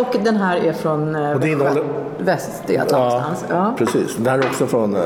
Och 0.00 0.16
den 0.24 0.36
här 0.36 0.56
är 0.56 0.72
från 0.72 1.16
eh, 1.16 1.30
Och 1.32 1.40
det 1.40 1.48
innehåller- 1.48 1.84
Västergötland 2.20 3.04
någonstans. 3.04 3.44
Ja. 3.50 3.74
precis. 3.78 4.16
Det 4.16 4.30
här 4.30 4.38
är 4.38 4.46
också 4.46 4.66
från 4.66 4.96
eh, 4.96 5.00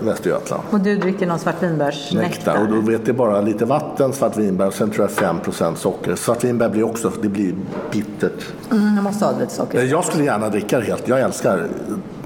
Västergötland. 0.00 0.62
Och 0.70 0.80
du 0.80 0.96
dricker 0.96 1.26
någon 1.26 1.38
svartvinbärsnektar. 1.38 2.28
Nektar. 2.28 2.62
Och 2.62 2.68
då 2.84 2.90
vet 2.90 3.06
det 3.06 3.12
bara 3.12 3.40
lite 3.40 3.64
vatten, 3.64 4.12
svartvinbär 4.12 4.66
och 4.66 4.74
sen 4.74 4.90
tror 4.90 5.04
jag 5.04 5.10
5 5.56 5.76
socker. 5.76 6.14
Svartvinbär 6.14 6.68
blir 6.68 6.82
också, 6.84 7.12
det 7.22 7.28
blir 7.28 7.54
bittert. 7.92 8.44
Mm, 8.72 8.94
jag 8.94 9.04
måste 9.04 9.24
ha 9.24 9.38
lite 9.38 9.52
socker. 9.54 9.82
Jag 9.82 10.04
skulle 10.04 10.24
gärna 10.24 10.48
dricka 10.48 10.78
det 10.78 10.84
helt. 10.84 11.08
Jag 11.08 11.20
älskar 11.20 11.66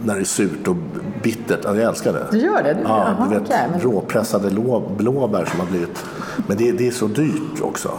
när 0.05 0.15
det 0.15 0.21
är 0.21 0.25
surt 0.25 0.69
och 0.69 0.77
bittert. 1.23 1.61
Ja, 1.65 1.75
Jag 1.75 1.89
älskar 1.89 2.13
det. 2.13 2.27
Du 2.31 2.39
gör 2.39 2.63
det? 2.63 2.75
Du, 2.75 2.81
Ja, 2.85 3.05
jaha, 3.19 3.29
du 3.29 3.35
vet 3.35 3.43
okej, 3.49 3.59
men- 3.73 3.81
råpressade 3.81 4.51
lå, 4.51 4.83
blåbär 4.97 5.45
som 5.45 5.61
har 5.61 5.67
blivit... 5.67 6.05
Men 6.47 6.57
det, 6.57 6.73
det 6.73 6.87
är 6.87 6.91
så 6.93 7.07
dyrt 7.07 7.61
också. 7.63 7.91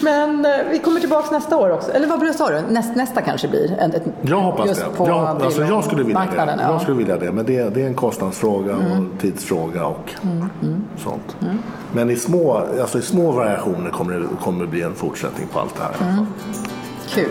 Men 0.00 0.44
eh, 0.44 0.50
vi 0.70 0.78
kommer 0.78 1.00
tillbaka 1.00 1.34
nästa 1.34 1.56
år 1.56 1.70
också. 1.70 1.90
Eller 1.90 2.06
vad 2.06 2.34
sa 2.34 2.50
du? 2.50 2.60
Näst, 2.68 2.96
nästa 2.96 3.20
kanske 3.22 3.48
blir? 3.48 3.72
Ett, 3.80 4.02
Jag 4.22 4.40
hoppas 4.40 4.66
just 4.66 4.80
det. 4.80 4.96
På 4.96 5.08
Jag, 5.08 5.42
alltså 5.42 5.64
jag 5.64 5.84
skulle 5.84 6.02
vilja 6.02 6.20
det. 6.20 6.36
Ja. 6.36 6.42
Mm. 6.42 6.58
Jag 6.58 6.80
skulle 6.82 6.96
vilja 6.96 7.16
det. 7.16 7.32
Men 7.32 7.46
det, 7.46 7.74
det 7.74 7.82
är 7.82 7.86
en 7.86 7.94
kostnadsfråga 7.94 8.76
och 8.76 9.20
tidsfråga 9.20 9.86
och 9.86 10.10
sånt. 10.96 11.36
Men 11.92 12.10
i 12.10 12.16
små, 12.16 12.62
alltså 12.80 12.98
i 12.98 13.02
små 13.02 13.32
variationer 13.32 13.90
kommer 13.90 14.14
det, 14.14 14.26
kommer 14.42 14.64
det 14.64 14.70
bli 14.70 14.82
en 14.82 14.94
fortsättning 14.94 15.48
på 15.52 15.60
allt 15.60 15.74
det 15.76 15.82
här. 15.82 16.12
Mm. 16.12 16.26
Kul. 17.08 17.30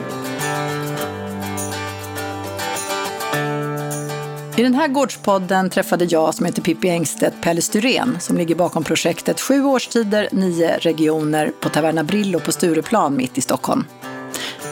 I 4.57 4.63
den 4.63 4.73
här 4.73 4.87
gårdspodden 4.87 5.69
träffade 5.69 6.05
jag, 6.05 6.33
som 6.33 6.45
heter 6.45 6.61
Pippi 6.61 6.89
Engstedt, 6.89 7.41
Pelle 7.41 7.61
Styrén 7.61 8.19
som 8.19 8.37
ligger 8.37 8.55
bakom 8.55 8.83
projektet 8.83 9.41
Sju 9.41 9.63
årstider, 9.63 10.29
nio 10.31 10.77
regioner 10.77 11.51
på 11.59 11.69
Taverna 11.69 12.03
Brillo 12.03 12.39
på 12.39 12.51
Stureplan 12.51 13.15
mitt 13.15 13.37
i 13.37 13.41
Stockholm. 13.41 13.85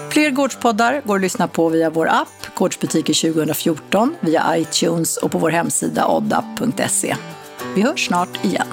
Fler 0.10 0.30
gårdspoddar 0.30 1.02
går 1.06 1.16
att 1.16 1.22
lyssna 1.22 1.48
på 1.48 1.70
via 1.70 1.90
vår 1.90 2.08
app 2.08 2.56
Gårdsbutiker 2.56 3.34
2014, 3.34 4.16
via 4.20 4.58
iTunes 4.58 5.18
och 5.18 5.32
på 5.32 5.38
vår 5.38 5.50
hemsida 5.50 6.08
odda.se. 6.08 7.16
Vi 7.76 7.82
hörs 7.82 8.08
snart 8.08 8.46
igen. 8.46 8.68